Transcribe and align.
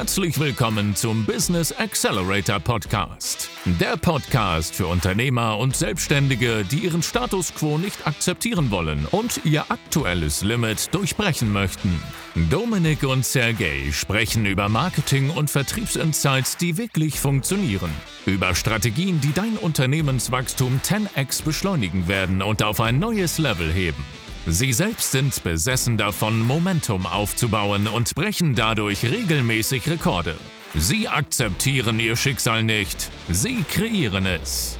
Herzlich 0.00 0.40
willkommen 0.40 0.96
zum 0.96 1.26
Business 1.26 1.72
Accelerator 1.72 2.58
Podcast. 2.58 3.50
Der 3.66 3.98
Podcast 3.98 4.74
für 4.74 4.86
Unternehmer 4.86 5.58
und 5.58 5.76
Selbstständige, 5.76 6.64
die 6.64 6.78
ihren 6.78 7.02
Status 7.02 7.52
quo 7.54 7.76
nicht 7.76 8.06
akzeptieren 8.06 8.70
wollen 8.70 9.04
und 9.10 9.44
ihr 9.44 9.70
aktuelles 9.70 10.40
Limit 10.40 10.94
durchbrechen 10.94 11.52
möchten. 11.52 12.02
Dominik 12.48 13.02
und 13.02 13.26
Sergey 13.26 13.92
sprechen 13.92 14.46
über 14.46 14.70
Marketing 14.70 15.28
und 15.28 15.50
Vertriebsinsights, 15.50 16.56
die 16.56 16.78
wirklich 16.78 17.20
funktionieren. 17.20 17.90
Über 18.24 18.54
Strategien, 18.54 19.20
die 19.20 19.34
dein 19.34 19.58
Unternehmenswachstum 19.58 20.80
10x 20.82 21.44
beschleunigen 21.44 22.08
werden 22.08 22.40
und 22.40 22.62
auf 22.62 22.80
ein 22.80 22.98
neues 22.98 23.36
Level 23.36 23.70
heben. 23.70 24.02
Sie 24.46 24.72
selbst 24.72 25.12
sind 25.12 25.44
besessen 25.44 25.98
davon, 25.98 26.40
Momentum 26.40 27.06
aufzubauen 27.06 27.86
und 27.86 28.14
brechen 28.14 28.54
dadurch 28.54 29.04
regelmäßig 29.04 29.88
Rekorde. 29.88 30.34
Sie 30.74 31.08
akzeptieren 31.08 32.00
ihr 32.00 32.16
Schicksal 32.16 32.62
nicht, 32.62 33.10
sie 33.28 33.62
kreieren 33.64 34.24
es. 34.24 34.78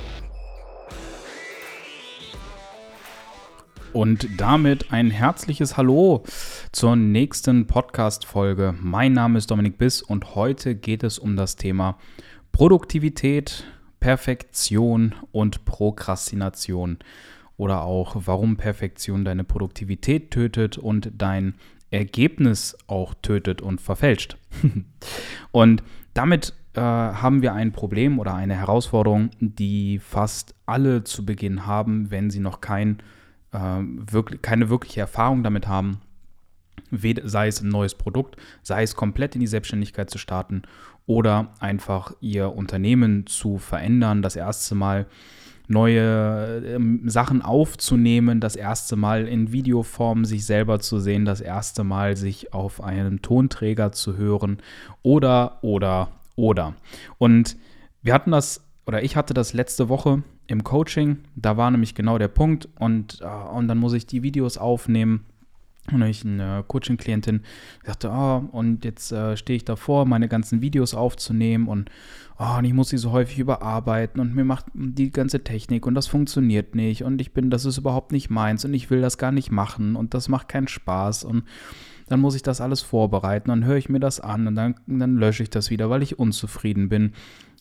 Und 3.93 4.29
damit 4.39 4.93
ein 4.93 5.11
herzliches 5.11 5.77
Hallo 5.77 6.25
zur 6.73 6.97
nächsten 6.97 7.67
Podcast-Folge. 7.67 8.75
Mein 8.81 9.13
Name 9.13 9.37
ist 9.37 9.51
Dominik 9.51 9.77
Biss 9.77 10.01
und 10.01 10.35
heute 10.35 10.75
geht 10.75 11.03
es 11.03 11.19
um 11.19 11.37
das 11.37 11.57
Thema 11.57 11.99
Produktivität, 12.51 13.65
Perfektion 14.01 15.15
und 15.33 15.67
Prokrastination 15.67 16.99
oder 17.61 17.83
auch 17.83 18.17
warum 18.25 18.57
Perfektion 18.57 19.23
deine 19.23 19.45
Produktivität 19.45 20.31
tötet 20.31 20.79
und 20.79 21.13
dein 21.19 21.57
Ergebnis 21.91 22.75
auch 22.87 23.13
tötet 23.21 23.61
und 23.61 23.83
verfälscht. 23.83 24.39
und 25.51 25.83
damit 26.15 26.55
äh, 26.73 26.81
haben 26.81 27.43
wir 27.43 27.53
ein 27.53 27.73
Problem 27.73 28.19
oder 28.19 28.35
eine 28.35 28.55
Herausforderung, 28.55 29.29
die 29.41 29.99
fast 29.99 30.55
alle 30.65 31.05
zu 31.05 31.27
Beginn 31.27 31.67
haben, 31.67 32.11
wenn 32.11 32.31
sie 32.31 32.41
noch 32.41 32.63
kein, 32.63 33.03
äh, 33.53 33.59
wirklich, 33.59 34.41
keine 34.41 34.71
wirkliche 34.71 35.01
Erfahrung 35.01 35.43
damit 35.43 35.69
haben, 35.69 36.01
sei 36.91 37.47
es 37.47 37.61
ein 37.61 37.69
neues 37.69 37.95
Produkt, 37.95 38.37
sei 38.63 38.85
es 38.85 38.97
komplett 38.97 39.35
in 39.35 39.43
die 39.43 39.47
Selbstständigkeit 39.47 40.09
zu 40.09 40.17
starten 40.17 40.63
oder 41.05 41.53
einfach 41.61 42.15
ihr 42.23 42.55
Unternehmen 42.55 43.27
zu 43.27 43.59
verändern, 43.59 44.23
das 44.23 44.35
erste 44.35 44.75
Mal 44.75 45.07
neue 45.71 46.63
ähm, 46.67 47.09
Sachen 47.09 47.43
aufzunehmen, 47.43 48.41
das 48.41 48.57
erste 48.57 48.97
Mal 48.97 49.29
in 49.29 49.53
Videoform 49.53 50.25
sich 50.25 50.45
selber 50.45 50.81
zu 50.81 50.99
sehen, 50.99 51.25
das 51.25 51.41
erste 51.41 51.85
Mal 51.85 52.17
sich 52.17 52.53
auf 52.53 52.83
einem 52.83 53.23
Tonträger 53.23 53.93
zu 53.93 54.17
hören 54.17 54.59
oder, 55.03 55.59
oder, 55.63 56.11
oder. 56.35 56.75
Und 57.19 57.57
wir 58.03 58.13
hatten 58.13 58.33
das, 58.33 58.65
oder 58.85 59.03
ich 59.05 59.17
hatte 59.17 59.33
das 59.33 59.53
letzte 59.53 59.89
Woche 59.89 60.23
im 60.49 60.65
Coaching, 60.65 61.19
da 61.37 61.57
war 61.57 61.71
nämlich 61.71 61.95
genau 61.95 62.19
der 62.19 62.29
Punkt 62.29 62.69
und, 62.79 63.21
äh, 63.21 63.27
und 63.27 63.69
dann 63.69 63.79
muss 63.79 63.93
ich 63.93 64.07
die 64.07 64.25
Videos 64.25 64.59
aufnehmen 64.59 65.25
und 65.93 66.03
ich 66.03 66.25
eine 66.25 66.65
Coaching-Klientin 66.67 67.41
sagte, 67.85 68.11
oh, 68.11 68.45
und 68.53 68.85
jetzt 68.85 69.13
äh, 69.13 69.37
stehe 69.37 69.57
ich 69.57 69.65
davor, 69.65 70.07
meine 70.07 70.29
ganzen 70.29 70.61
Videos 70.61 70.95
aufzunehmen 70.95 71.69
und, 71.69 71.91
oh, 72.39 72.59
und 72.59 72.65
ich 72.65 72.73
muss 72.73 72.91
sie 72.91 72.99
so 72.99 73.11
häufig 73.13 73.39
überarbeiten 73.39 74.21
und 74.21 74.35
mir 74.35 74.45
macht 74.45 74.67
die 74.75 75.11
ganze 75.11 75.43
Technik 75.43 75.87
und 75.87 75.95
das 75.95 76.07
funktioniert 76.07 76.75
nicht 76.75 77.03
und 77.03 77.21
ich 77.21 77.33
bin, 77.33 77.51
das 77.51 77.65
ist 77.65 77.79
überhaupt 77.79 78.13
nicht 78.13 78.31
meins 78.31 78.65
und 78.65 78.75
ich 78.75 78.91
will 78.91 79.01
das 79.01 79.19
gar 79.19 79.33
nicht 79.33 79.51
machen 79.51 79.97
und 79.97 80.15
das 80.15 80.29
macht 80.29 80.49
keinen 80.49 80.69
Spaß 80.69 81.25
und 81.25 81.45
dann 82.11 82.21
muss 82.21 82.35
ich 82.35 82.43
das 82.43 82.61
alles 82.61 82.83
vorbereiten, 82.83 83.49
dann 83.49 83.65
höre 83.65 83.77
ich 83.77 83.89
mir 83.89 84.01
das 84.01 84.21
an 84.21 84.47
und 84.47 84.55
dann, 84.57 84.75
dann 84.87 85.17
lösche 85.17 85.43
ich 85.43 85.51
das 85.51 85.71
wieder, 85.71 85.89
weil 85.91 86.03
ich 86.03 86.19
unzufrieden 86.19 86.89
bin 86.89 87.13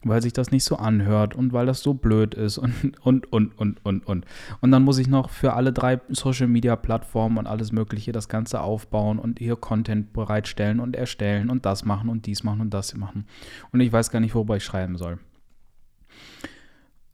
weil 0.04 0.22
sich 0.22 0.34
das 0.34 0.52
nicht 0.52 0.64
so 0.64 0.78
anhört 0.78 1.36
und 1.36 1.52
weil 1.52 1.66
das 1.66 1.82
so 1.82 1.94
blöd 1.94 2.34
ist 2.34 2.58
und, 2.58 2.94
und, 3.02 3.32
und, 3.32 3.58
und, 3.58 3.86
und, 3.86 4.06
und. 4.06 4.26
Und 4.62 4.72
dann 4.72 4.84
muss 4.84 4.98
ich 4.98 5.08
noch 5.08 5.30
für 5.30 5.54
alle 5.54 5.74
drei 5.74 6.00
Social-Media-Plattformen 6.08 7.38
und 7.38 7.48
alles 7.48 7.72
Mögliche 7.72 8.12
das 8.12 8.30
Ganze 8.30 8.62
aufbauen 8.62 9.20
und 9.20 9.40
hier 9.40 9.56
Content 9.58 10.14
bereitstellen 10.14 10.80
und 10.80 10.96
erstellen 10.96 11.50
und 11.50 11.66
das 11.66 11.84
machen 11.84 12.10
und 12.10 12.26
dies 12.26 12.44
machen 12.44 12.62
und 12.62 12.74
das 12.74 12.96
machen. 12.96 13.26
Und 13.72 13.82
ich 13.82 13.92
weiß 13.92 14.10
gar 14.10 14.20
nicht, 14.20 14.36
worüber 14.36 14.56
ich 14.56 14.64
schreiben 14.64 14.98
soll. 14.98 15.20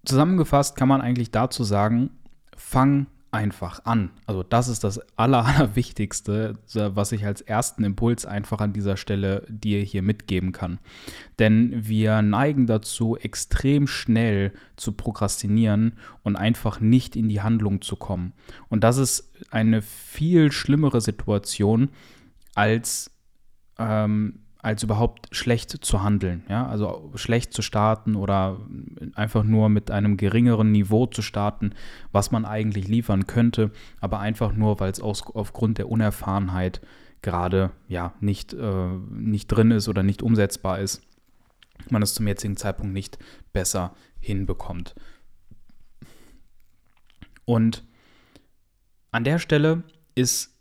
Zusammengefasst 0.05 0.75
kann 0.75 0.87
man 0.87 1.01
eigentlich 1.01 1.31
dazu 1.31 1.63
sagen, 1.63 2.11
fang 2.55 3.07
einfach 3.35 3.85
an. 3.85 4.11
Also 4.25 4.41
das 4.41 4.67
ist 4.67 4.83
das 4.83 4.99
Aller, 5.17 5.45
Allerwichtigste, 5.45 6.57
was 6.73 7.11
ich 7.11 7.25
als 7.25 7.41
ersten 7.41 7.83
Impuls 7.83 8.25
einfach 8.25 8.59
an 8.59 8.73
dieser 8.73 8.97
Stelle 8.97 9.45
dir 9.49 9.81
hier 9.81 10.01
mitgeben 10.01 10.51
kann. 10.51 10.79
Denn 11.37 11.87
wir 11.87 12.21
neigen 12.21 12.65
dazu, 12.65 13.17
extrem 13.17 13.87
schnell 13.87 14.53
zu 14.77 14.93
prokrastinieren 14.93 15.97
und 16.23 16.35
einfach 16.35 16.79
nicht 16.79 17.15
in 17.15 17.29
die 17.29 17.41
Handlung 17.41 17.81
zu 17.81 17.95
kommen. 17.95 18.33
Und 18.69 18.83
das 18.83 18.97
ist 18.97 19.31
eine 19.51 19.81
viel 19.81 20.51
schlimmere 20.51 21.01
Situation 21.01 21.89
als 22.55 23.11
ähm, 23.77 24.44
als 24.65 24.81
überhaupt 24.81 25.27
schlecht 25.33 25.69
zu 25.69 26.01
handeln. 26.01 26.43
Ja? 26.49 26.65
Also 26.67 27.11
schlecht 27.13 27.53
zu 27.53 27.61
starten 27.61 28.15
oder 28.15 28.59
einfach 29.13 29.43
nur 29.43 29.69
mit 29.69 29.91
einem 29.91 30.17
geringeren 30.17 30.71
Niveau 30.71 31.05
zu 31.05 31.21
starten, 31.21 31.75
was 32.11 32.31
man 32.31 32.45
eigentlich 32.45 32.87
liefern 32.87 33.27
könnte, 33.27 33.69
aber 34.01 34.19
einfach 34.19 34.53
nur, 34.53 34.79
weil 34.79 34.91
es 34.91 34.99
aufgrund 34.99 35.77
der 35.77 35.87
Unerfahrenheit 35.87 36.81
gerade 37.21 37.71
ja, 37.87 38.15
nicht, 38.21 38.53
äh, 38.53 38.87
nicht 39.11 39.47
drin 39.47 39.69
ist 39.69 39.87
oder 39.87 40.01
nicht 40.01 40.23
umsetzbar 40.23 40.79
ist, 40.79 41.03
man 41.91 42.01
es 42.01 42.15
zum 42.15 42.27
jetzigen 42.27 42.57
Zeitpunkt 42.57 42.91
nicht 42.91 43.19
besser 43.53 43.93
hinbekommt. 44.19 44.95
Und 47.45 47.83
an 49.11 49.23
der 49.23 49.37
Stelle 49.37 49.83
ist 50.15 50.54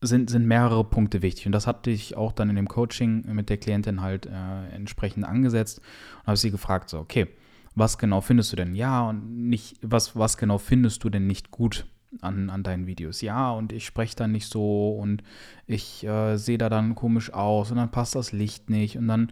sind, 0.00 0.30
sind 0.30 0.46
mehrere 0.46 0.84
Punkte 0.84 1.22
wichtig. 1.22 1.46
Und 1.46 1.52
das 1.52 1.66
hatte 1.66 1.90
ich 1.90 2.16
auch 2.16 2.32
dann 2.32 2.50
in 2.50 2.56
dem 2.56 2.68
Coaching 2.68 3.24
mit 3.34 3.50
der 3.50 3.58
Klientin 3.58 4.00
halt 4.00 4.26
äh, 4.26 4.68
entsprechend 4.74 5.24
angesetzt 5.24 5.80
und 6.20 6.28
habe 6.28 6.36
sie 6.36 6.50
gefragt, 6.50 6.88
so, 6.88 6.98
okay, 6.98 7.28
was 7.74 7.98
genau 7.98 8.20
findest 8.20 8.52
du 8.52 8.56
denn? 8.56 8.74
Ja, 8.74 9.08
und 9.08 9.48
nicht, 9.48 9.76
was, 9.82 10.16
was 10.16 10.36
genau 10.36 10.58
findest 10.58 11.04
du 11.04 11.10
denn 11.10 11.26
nicht 11.26 11.50
gut 11.50 11.86
an, 12.20 12.50
an 12.50 12.62
deinen 12.62 12.86
Videos? 12.86 13.20
Ja, 13.20 13.50
und 13.52 13.72
ich 13.72 13.84
spreche 13.84 14.16
dann 14.16 14.32
nicht 14.32 14.50
so 14.50 14.90
und 14.90 15.22
ich 15.66 16.04
äh, 16.04 16.36
sehe 16.36 16.58
da 16.58 16.68
dann 16.68 16.94
komisch 16.94 17.32
aus 17.32 17.70
und 17.70 17.76
dann 17.76 17.90
passt 17.90 18.14
das 18.14 18.32
Licht 18.32 18.70
nicht 18.70 18.96
und 18.96 19.06
dann, 19.06 19.30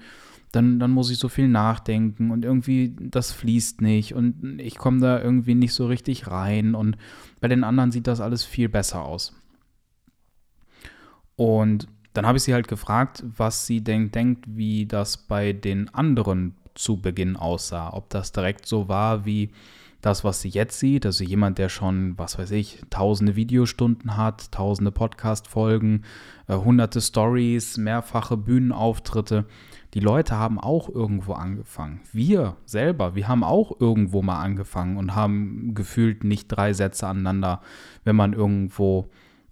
dann, 0.53 0.79
dann 0.79 0.93
muss 0.93 1.11
ich 1.11 1.19
so 1.19 1.29
viel 1.29 1.49
nachdenken 1.49 2.31
und 2.31 2.45
irgendwie 2.45 2.95
das 3.01 3.33
fließt 3.33 3.81
nicht 3.81 4.15
und 4.15 4.61
ich 4.61 4.77
komme 4.77 5.01
da 5.01 5.21
irgendwie 5.21 5.55
nicht 5.55 5.75
so 5.75 5.87
richtig 5.87 6.29
rein 6.29 6.75
und 6.75 6.97
bei 7.41 7.49
den 7.49 7.65
anderen 7.65 7.91
sieht 7.91 8.07
das 8.07 8.21
alles 8.21 8.45
viel 8.45 8.69
besser 8.69 9.05
aus. 9.05 9.38
Und 11.39 11.87
dann 12.15 12.27
habe 12.27 12.37
ich 12.37 12.43
sie 12.43 12.53
halt 12.53 12.67
gefragt, 12.67 13.23
was 13.37 13.65
sie 13.65 13.81
denk, 13.81 14.13
denkt, 14.13 14.45
wie 14.49 14.87
das 14.87 15.17
bei 15.17 15.53
den 15.53 15.89
anderen 15.95 16.57
zu 16.75 17.01
Beginn 17.01 17.37
aussah. 17.37 17.93
Ob 17.93 18.11
das 18.11 18.33
direkt 18.33 18.67
so 18.67 18.89
war 18.89 19.25
wie 19.25 19.53
das, 20.01 20.25
was 20.25 20.41
sie 20.41 20.49
jetzt 20.49 20.81
sieht. 20.81 21.07
Also 21.07 21.23
jemand, 21.23 21.59
der 21.59 21.69
schon, 21.69 22.19
was 22.19 22.37
weiß 22.37 22.51
ich, 22.51 22.83
tausende 22.91 23.37
Videostunden 23.37 24.17
hat, 24.17 24.51
tausende 24.51 24.91
Podcast-Folgen, 24.91 26.03
äh, 26.49 26.57
hunderte 26.57 27.01
Stories, 27.01 27.77
mehrfache 27.77 28.37
Bühnenauftritte. 28.37 29.45
Die 29.95 30.01
Leute 30.01 30.35
haben 30.35 30.59
auch 30.59 30.89
irgendwo 30.89 31.35
angefangen. 31.35 32.01
Wir 32.13 32.57
selber, 32.67 33.15
wir 33.15 33.29
haben 33.29 33.45
auch 33.45 33.81
irgendwo 33.81 34.23
mal 34.23 34.43
angefangen 34.43 34.97
und 34.97 35.15
haben 35.15 35.73
gefühlt 35.75 36.25
nicht 36.25 36.49
drei 36.49 36.73
Sätze 36.73 37.07
aneinander, 37.07 37.63
wenn 38.03 38.17
man 38.17 38.33
irgendwo 38.33 39.09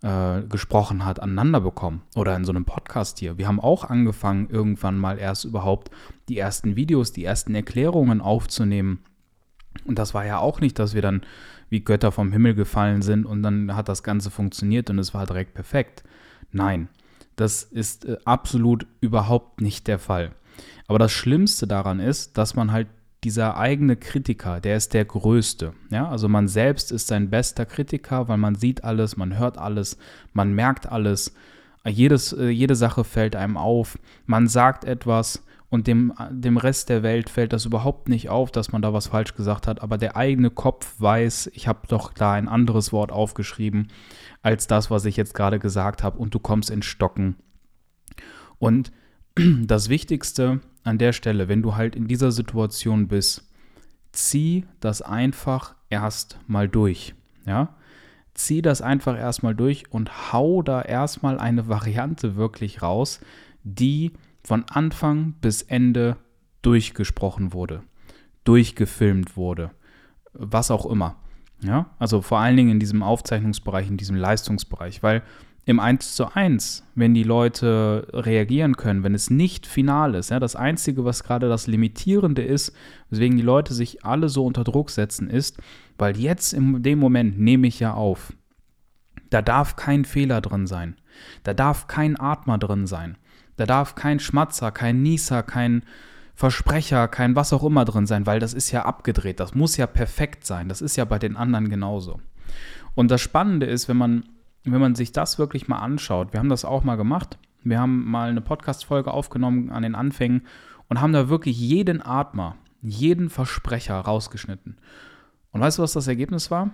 äh, 0.07 0.43
gesprochen 0.49 1.05
hat, 1.05 1.21
aneinander 1.21 1.61
bekommen. 1.61 2.03
Oder 2.15 2.37
in 2.37 2.45
so 2.45 2.53
einem 2.53 2.65
Podcast 2.65 3.19
hier. 3.19 3.39
Wir 3.39 3.49
haben 3.49 3.59
auch 3.59 3.83
angefangen, 3.83 4.49
irgendwann 4.49 4.99
mal 4.99 5.19
erst 5.19 5.45
überhaupt 5.45 5.91
die 6.29 6.39
ersten 6.39 6.77
Videos, 6.77 7.11
die 7.13 7.25
ersten 7.25 7.57
Erklärungen 7.57 8.21
aufzunehmen. 8.21 9.01
Und 9.85 9.99
das 9.99 10.15
war 10.15 10.25
ja 10.25 10.39
auch 10.39 10.61
nicht, 10.61 10.79
dass 10.79 10.95
wir 10.95 11.03
dann 11.03 11.23
wie 11.71 11.81
Götter 11.81 12.13
vom 12.13 12.31
Himmel 12.31 12.55
gefallen 12.55 13.03
sind 13.03 13.27
und 13.27 13.43
dann 13.43 13.75
hat 13.75 13.89
das 13.89 14.05
Ganze 14.05 14.31
funktioniert 14.31 14.89
und 14.89 15.01
es 15.01 15.13
war 15.13 15.27
direkt 15.27 15.55
perfekt. 15.55 16.05
Nein, 16.53 16.89
das 17.35 17.65
ist 17.65 18.05
äh, 18.05 18.17
absolut 18.25 18.87
überhaupt 19.01 19.61
nicht 19.61 19.89
der 19.89 19.99
Fall. 19.99 20.31
Aber 20.87 21.01
das 21.01 21.11
Schlimmste 21.11 21.67
daran 21.67 21.99
ist, 21.99 22.39
dass 22.39 22.55
man 22.55 22.71
halt 22.71 22.87
dieser 23.27 23.57
eigene 23.57 23.97
Kritiker, 23.97 24.61
der 24.61 24.77
ist 24.77 24.95
der 24.95 25.05
Größte. 25.05 25.73
Ja, 25.91 26.09
also 26.09 26.29
man 26.29 26.47
selbst 26.47 26.93
ist 26.93 27.09
sein 27.09 27.29
bester 27.29 27.67
Kritiker, 27.67 28.29
weil 28.29 28.37
man 28.37 28.55
sieht 28.55 28.85
alles, 28.85 29.17
man 29.17 29.37
hört 29.37 29.59
alles, 29.59 29.99
man 30.33 30.53
merkt 30.53 30.93
alles. 30.93 31.35
Jedes, 31.85 32.33
äh, 32.33 32.51
jede 32.51 32.77
Sache 32.77 33.03
fällt 33.03 33.35
einem 33.35 33.57
auf. 33.57 33.99
Man 34.27 34.47
sagt 34.47 34.85
etwas 34.85 35.43
und 35.71 35.89
dem, 35.89 36.13
dem 36.31 36.57
Rest 36.57 36.89
der 36.89 37.03
Welt 37.03 37.29
fällt 37.29 37.53
das 37.53 37.65
überhaupt 37.65 38.09
nicht 38.09 38.29
auf, 38.29 38.53
dass 38.53 38.71
man 38.71 38.81
da 38.81 38.93
was 38.93 39.09
falsch 39.09 39.35
gesagt 39.35 39.67
hat. 39.67 39.83
Aber 39.83 39.99
der 39.99 40.17
eigene 40.17 40.51
Kopf 40.51 40.95
weiß, 41.01 41.51
ich 41.53 41.67
habe 41.67 41.89
doch 41.89 42.13
da 42.13 42.33
ein 42.33 42.47
anderes 42.47 42.93
Wort 42.93 43.11
aufgeschrieben 43.11 43.89
als 44.41 44.69
das, 44.69 44.89
was 44.89 45.05
ich 45.05 45.17
jetzt 45.17 45.35
gerade 45.35 45.59
gesagt 45.59 46.05
habe. 46.05 46.19
Und 46.19 46.33
du 46.33 46.39
kommst 46.39 46.71
in 46.71 46.83
Stocken. 46.83 47.35
Und 48.61 48.93
das 49.65 49.89
Wichtigste 49.89 50.61
an 50.87 50.99
der 50.99 51.13
Stelle, 51.13 51.49
wenn 51.49 51.63
du 51.63 51.77
halt 51.77 51.97
in 51.97 52.07
dieser 52.07 52.33
Situation 52.33 53.09
bist, 53.09 53.51
zieh 54.13 54.65
das 54.81 55.03
einfach 55.03 55.75
erst 55.91 56.39
mal 56.47 56.69
durch. 56.69 57.15
Ja? 57.45 57.75
Zieh 58.35 58.63
das 58.63 58.83
einfach 58.83 59.19
erstmal 59.19 59.55
durch 59.55 59.91
und 59.91 60.33
hau 60.33 60.63
da 60.63 60.83
erstmal 60.83 61.39
eine 61.39 61.69
Variante 61.69 62.37
wirklich 62.37 62.83
raus, 62.83 63.21
die 63.63 64.13
von 64.45 64.65
Anfang 64.71 65.35
bis 65.41 65.63
Ende 65.63 66.17
durchgesprochen 66.63 67.53
wurde, 67.53 67.83
durchgefilmt 68.45 69.37
wurde, 69.37 69.73
was 70.33 70.71
auch 70.71 70.87
immer. 70.87 71.17
Ja, 71.63 71.91
also 71.99 72.21
vor 72.21 72.39
allen 72.39 72.57
Dingen 72.57 72.71
in 72.71 72.81
diesem 72.81 73.03
Aufzeichnungsbereich, 73.03 73.89
in 73.89 73.97
diesem 73.97 74.17
Leistungsbereich, 74.17 75.03
weil 75.03 75.23
im 75.69 75.81
1 75.81 76.15
zu 76.15 76.33
1, 76.33 76.85
wenn 76.95 77.13
die 77.13 77.25
Leute 77.25 78.07
reagieren 78.13 78.77
können, 78.77 79.03
wenn 79.03 79.17
es 79.17 79.31
nicht 79.31 79.67
final 79.67 80.15
ist, 80.15 80.31
ja, 80.31 80.39
das 80.39 80.55
Einzige, 80.55 81.05
was 81.05 81.25
gerade 81.25 81.49
das 81.49 81.67
Limitierende 81.67 82.43
ist, 82.43 82.73
weswegen 83.11 83.37
die 83.37 83.43
Leute 83.43 83.75
sich 83.75 84.05
alle 84.05 84.29
so 84.29 84.47
unter 84.47 84.63
Druck 84.63 84.91
setzen, 84.91 85.29
ist, 85.29 85.59
weil 85.99 86.17
jetzt 86.17 86.53
in 86.53 86.85
dem 86.85 87.01
Moment 87.01 87.41
nehme 87.41 87.67
ich 87.67 87.81
ja 87.81 87.95
auf. 87.95 88.33
Da 89.31 89.43
darf 89.43 89.75
kein 89.75 90.05
Fehler 90.05 90.41
drin 90.41 90.69
sein. 90.69 90.97
Da 91.43 91.53
darf 91.53 91.89
kein 91.89 92.19
Atmer 92.19 92.59
drin 92.59 92.87
sein. 92.87 93.19
Da 93.57 93.67
darf 93.67 93.97
kein 93.97 94.21
Schmatzer, 94.21 94.71
kein 94.71 95.03
Nieser, 95.03 95.43
kein 95.43 95.83
Versprecher, 96.37 97.09
kein 97.09 97.35
was 97.35 97.53
auch 97.53 97.65
immer 97.65 97.85
drin 97.85 98.07
sein, 98.07 98.25
weil 98.25 98.39
das 98.39 98.55
ist 98.55 98.71
ja 98.71 98.85
abgedreht. 98.85 99.41
Das 99.41 99.57
muss 99.57 99.77
ja 99.77 99.89
perfekt 99.89 100.47
sein. 100.47 100.69
Das 100.69 100.81
ist 100.81 100.95
ja 100.95 101.05
bei 101.05 101.19
den 101.19 101.35
anderen 101.37 101.71
genauso. 101.71 102.21
Und 102.95 103.11
das 103.11 103.21
Spannende 103.21 103.67
ist, 103.67 103.89
wenn 103.89 103.97
man 103.97 104.25
wenn 104.73 104.81
man 104.81 104.95
sich 104.95 105.13
das 105.13 105.39
wirklich 105.39 105.69
mal 105.69 105.79
anschaut, 105.79 106.33
wir 106.33 106.41
haben 106.41 106.49
das 106.49 106.65
auch 106.65 106.85
mal 106.85 106.97
gemacht. 106.97 107.39
Wir 107.63 107.81
haben 107.81 108.09
mal 108.09 108.31
eine 108.31 108.41
Podcast-Folge 108.41 109.13
aufgenommen 109.13 109.71
an 109.71 109.83
den 109.83 109.95
Anfängen 109.95 110.43
und 110.89 111.01
haben 111.01 111.13
da 111.13 111.29
wirklich 111.29 111.59
jeden 111.59 112.01
Atmer, 112.01 112.57
jeden 112.81 113.29
Versprecher 113.29 113.99
rausgeschnitten. 113.99 114.77
Und 115.51 115.61
weißt 115.61 115.79
du, 115.79 115.83
was 115.83 115.93
das 115.93 116.07
Ergebnis 116.07 116.51
war? 116.51 116.71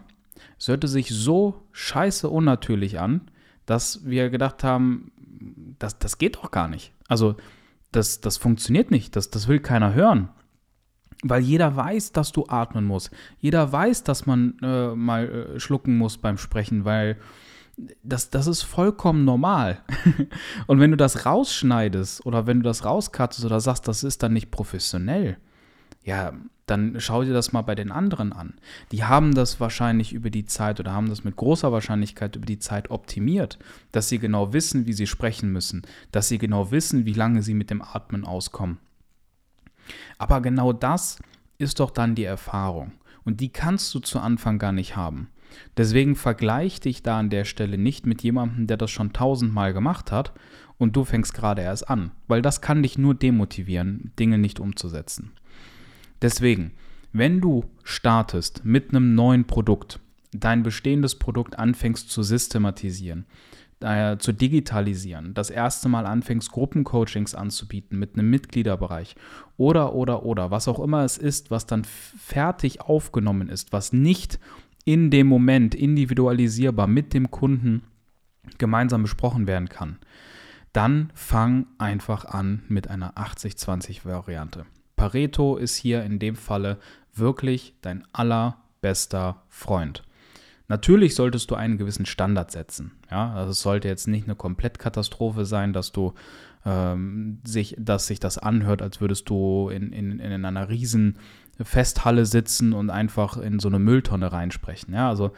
Es 0.59 0.69
hörte 0.69 0.89
sich 0.89 1.09
so 1.09 1.63
scheiße 1.73 2.29
unnatürlich 2.29 3.01
an, 3.01 3.23
dass 3.65 4.05
wir 4.05 4.29
gedacht 4.29 4.65
haben, 4.65 5.13
das, 5.79 5.99
das 5.99 6.19
geht 6.19 6.37
doch 6.37 6.51
gar 6.51 6.69
nicht. 6.69 6.93
Also, 7.09 7.37
das, 7.91 8.21
das 8.21 8.39
funktioniert 8.39 8.91
nicht, 8.91 9.17
das, 9.17 9.31
das 9.31 9.49
will 9.49 9.61
keiner 9.61 9.95
hören. 9.95 10.29
Weil 11.23 11.43
jeder 11.43 11.77
weiß, 11.77 12.13
dass 12.13 12.33
du 12.33 12.47
atmen 12.49 12.85
musst. 12.85 13.11
Jeder 13.39 13.71
weiß, 13.71 14.03
dass 14.03 14.27
man 14.27 14.59
äh, 14.63 14.95
mal 14.95 15.29
äh, 15.29 15.61
schlucken 15.61 15.97
muss 15.97 16.19
beim 16.19 16.37
Sprechen, 16.37 16.85
weil 16.85 17.17
das, 18.03 18.31
das 18.31 18.47
ist 18.47 18.63
vollkommen 18.63 19.25
normal. 19.25 19.81
Und 20.67 20.81
wenn 20.81 20.91
du 20.91 20.97
das 20.97 21.27
rausschneidest 21.27 22.27
oder 22.27 22.47
wenn 22.47 22.59
du 22.59 22.65
das 22.65 22.85
rauskattest 22.85 23.45
oder 23.45 23.61
sagst, 23.61 23.89
das 23.89 24.05
ist 24.05 24.23
dann 24.23 24.33
nicht 24.33 24.51
professionell, 24.51 25.39
ja, 26.05 26.33
dann 26.67 27.01
schau 27.01 27.23
dir 27.23 27.33
das 27.33 27.53
mal 27.53 27.63
bei 27.63 27.75
den 27.75 27.93
anderen 27.93 28.33
an. 28.33 28.55
Die 28.93 29.05
haben 29.05 29.35
das 29.35 29.61
wahrscheinlich 29.61 30.13
über 30.13 30.31
die 30.31 30.47
Zeit 30.47 30.81
oder 30.81 30.93
haben 30.93 31.09
das 31.09 31.25
mit 31.25 31.37
großer 31.37 31.73
Wahrscheinlichkeit 31.73 32.37
über 32.37 32.47
die 32.47 32.59
Zeit 32.59 32.91
optimiert, 32.91 33.59
dass 33.91 34.09
sie 34.09 34.19
genau 34.19 34.53
wissen, 34.53 34.87
wie 34.87 34.93
sie 34.93 35.07
sprechen 35.07 35.53
müssen, 35.53 35.83
dass 36.13 36.29
sie 36.29 36.39
genau 36.39 36.71
wissen, 36.71 37.05
wie 37.05 37.15
lange 37.15 37.43
sie 37.43 37.55
mit 37.55 37.71
dem 37.71 37.83
Atmen 37.83 38.25
auskommen. 38.25 38.79
Aber 40.19 40.41
genau 40.41 40.73
das 40.73 41.19
ist 41.59 41.81
doch 41.81 41.91
dann 41.91 42.15
die 42.15 42.25
Erfahrung. 42.25 42.93
Und 43.25 43.41
die 43.41 43.51
kannst 43.51 43.95
du 43.95 44.01
zu 44.01 44.19
Anfang 44.19 44.59
gar 44.59 44.73
nicht 44.73 44.97
haben. 44.97 45.29
Deswegen 45.77 46.17
vergleich 46.17 46.81
dich 46.81 47.03
da 47.03 47.19
an 47.19 47.31
der 47.31 47.45
Stelle 47.45 47.79
nicht 47.79 48.07
mit 48.07 48.23
jemandem, 48.23 48.67
der 48.67 48.77
das 48.77 48.91
schon 48.91 49.13
tausendmal 49.13 49.73
gemacht 49.73 50.13
hat 50.13 50.33
und 50.79 50.97
du 50.97 51.05
fängst 51.05 51.35
gerade 51.35 51.63
erst 51.63 51.89
an, 51.89 52.11
weil 52.29 52.43
das 52.43 52.61
kann 52.61 52.83
dich 52.83 52.99
nur 52.99 53.15
demotivieren, 53.15 54.13
Dinge 54.19 54.39
nicht 54.39 54.61
umzusetzen. 54.61 55.33
Deswegen, 56.21 56.73
wenn 57.13 57.41
du 57.41 57.65
startest 57.85 58.65
mit 58.65 58.91
einem 58.91 59.15
neuen 59.15 59.47
Produkt, 59.47 60.01
dein 60.33 60.63
bestehendes 60.63 61.19
Produkt 61.19 61.59
anfängst 61.59 62.11
zu 62.11 62.23
systematisieren, 62.23 63.27
äh, 63.81 64.17
zu 64.19 64.33
digitalisieren, 64.33 65.35
das 65.35 65.51
erste 65.51 65.89
Mal 65.89 66.07
anfängst, 66.07 66.53
Gruppencoachings 66.53 67.35
anzubieten 67.35 67.99
mit 67.99 68.15
einem 68.15 68.31
Mitgliederbereich 68.31 69.15
oder, 69.57 69.95
oder, 69.95 70.25
oder, 70.25 70.51
was 70.51 70.69
auch 70.69 70.81
immer 70.81 71.05
es 71.05 71.19
ist, 71.19 71.51
was 71.51 71.67
dann 71.67 71.85
fertig 71.85 72.81
aufgenommen 72.81 73.49
ist, 73.49 73.73
was 73.73 73.93
nicht 73.93 74.39
in 74.85 75.11
dem 75.11 75.27
Moment 75.27 75.75
individualisierbar 75.75 76.87
mit 76.87 77.15
dem 77.15 77.31
Kunden 77.31 77.83
gemeinsam 78.59 79.03
besprochen 79.03 79.47
werden 79.47 79.69
kann, 79.69 79.99
dann 80.73 81.11
fang 81.15 81.67
einfach 81.79 82.25
an 82.25 82.63
mit 82.69 82.89
einer 82.89 83.15
80-20-Variante. 83.15 84.67
Pareto 84.97 85.57
ist 85.57 85.77
hier 85.77 86.03
in 86.05 86.19
dem 86.19 86.37
Falle 86.37 86.79
wirklich 87.15 87.75
dein 87.83 88.05
allerbester 88.13 89.43
Freund. 89.49 90.03
Natürlich 90.69 91.15
solltest 91.15 91.51
du 91.51 91.55
einen 91.55 91.77
gewissen 91.77 92.07
Standard 92.07 92.51
setzen. 92.51 92.93
Ja, 93.11 93.35
also 93.35 93.51
es 93.51 93.61
sollte 93.61 93.89
jetzt 93.89 94.09
nicht 94.09 94.25
eine 94.25 94.37
Komplettkatastrophe 94.37 95.45
sein, 95.45 95.73
dass 95.73 95.93
du 95.93 96.15
ähm, 96.65 97.41
sich, 97.45 97.77
dass 97.79 98.07
sich 98.07 98.21
das 98.21 98.39
anhört, 98.39 98.83
als 98.83 99.01
würdest 99.01 99.29
du 99.29 99.69
in, 99.69 99.93
in, 99.93 100.19
in 100.21 100.45
einer 100.45 100.69
riesen 100.69 101.19
Festhalle 101.61 102.27
sitzen 102.27 102.73
und 102.73 102.91
einfach 102.91 103.37
in 103.37 103.59
so 103.59 103.69
eine 103.69 103.79
Mülltonne 103.79 104.33
reinsprechen. 104.33 104.95
Ja, 104.95 105.09
also 105.09 105.33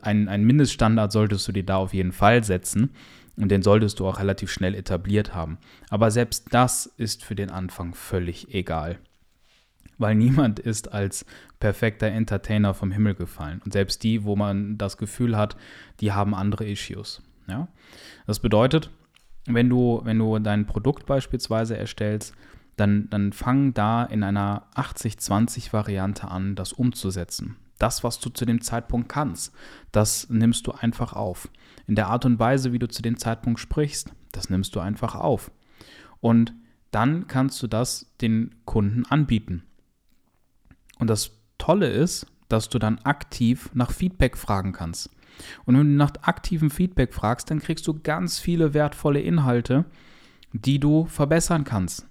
ein, 0.00 0.28
ein 0.28 0.44
Mindeststandard 0.44 1.12
solltest 1.12 1.46
du 1.48 1.52
dir 1.52 1.64
da 1.64 1.76
auf 1.76 1.94
jeden 1.94 2.12
Fall 2.12 2.42
setzen 2.44 2.90
und 3.36 3.48
den 3.48 3.62
solltest 3.62 4.00
du 4.00 4.06
auch 4.06 4.18
relativ 4.18 4.50
schnell 4.50 4.74
etabliert 4.74 5.34
haben. 5.34 5.58
Aber 5.88 6.10
selbst 6.10 6.48
das 6.50 6.86
ist 6.86 7.24
für 7.24 7.34
den 7.34 7.50
Anfang 7.50 7.94
völlig 7.94 8.52
egal. 8.54 8.98
Weil 9.98 10.14
niemand 10.14 10.58
ist 10.58 10.92
als 10.92 11.24
perfekter 11.60 12.08
Entertainer 12.08 12.74
vom 12.74 12.90
Himmel 12.90 13.14
gefallen. 13.14 13.60
Und 13.64 13.72
selbst 13.72 14.02
die, 14.02 14.24
wo 14.24 14.36
man 14.36 14.76
das 14.78 14.96
Gefühl 14.96 15.36
hat, 15.36 15.56
die 16.00 16.12
haben 16.12 16.34
andere 16.34 16.68
Issues. 16.68 17.22
Ja? 17.46 17.68
Das 18.26 18.40
bedeutet, 18.40 18.90
wenn 19.46 19.68
du, 19.68 20.00
wenn 20.04 20.18
du 20.18 20.38
dein 20.38 20.66
Produkt 20.66 21.06
beispielsweise 21.06 21.76
erstellst, 21.76 22.34
dann, 22.76 23.08
dann 23.10 23.32
fang 23.32 23.74
da 23.74 24.04
in 24.04 24.22
einer 24.22 24.66
80-20-Variante 24.74 26.28
an, 26.28 26.54
das 26.54 26.72
umzusetzen. 26.72 27.56
Das, 27.78 28.04
was 28.04 28.20
du 28.20 28.30
zu 28.30 28.44
dem 28.44 28.60
Zeitpunkt 28.60 29.08
kannst, 29.08 29.52
das 29.90 30.30
nimmst 30.30 30.66
du 30.66 30.72
einfach 30.72 31.12
auf. 31.12 31.48
In 31.86 31.96
der 31.96 32.08
Art 32.08 32.24
und 32.24 32.38
Weise, 32.38 32.72
wie 32.72 32.78
du 32.78 32.88
zu 32.88 33.02
dem 33.02 33.18
Zeitpunkt 33.18 33.58
sprichst, 33.58 34.12
das 34.30 34.50
nimmst 34.50 34.74
du 34.76 34.80
einfach 34.80 35.14
auf. 35.14 35.50
Und 36.20 36.54
dann 36.92 37.26
kannst 37.26 37.62
du 37.62 37.66
das 37.66 38.12
den 38.20 38.54
Kunden 38.64 39.04
anbieten. 39.06 39.64
Und 40.98 41.08
das 41.08 41.32
Tolle 41.58 41.88
ist, 41.88 42.26
dass 42.48 42.68
du 42.68 42.78
dann 42.78 42.98
aktiv 43.00 43.70
nach 43.74 43.90
Feedback 43.90 44.36
fragen 44.36 44.72
kannst. 44.72 45.10
Und 45.64 45.78
wenn 45.78 45.88
du 45.88 45.94
nach 45.94 46.12
aktivem 46.22 46.70
Feedback 46.70 47.14
fragst, 47.14 47.50
dann 47.50 47.60
kriegst 47.60 47.86
du 47.86 47.98
ganz 48.02 48.38
viele 48.38 48.74
wertvolle 48.74 49.20
Inhalte, 49.20 49.84
die 50.52 50.78
du 50.78 51.06
verbessern 51.06 51.64
kannst. 51.64 52.06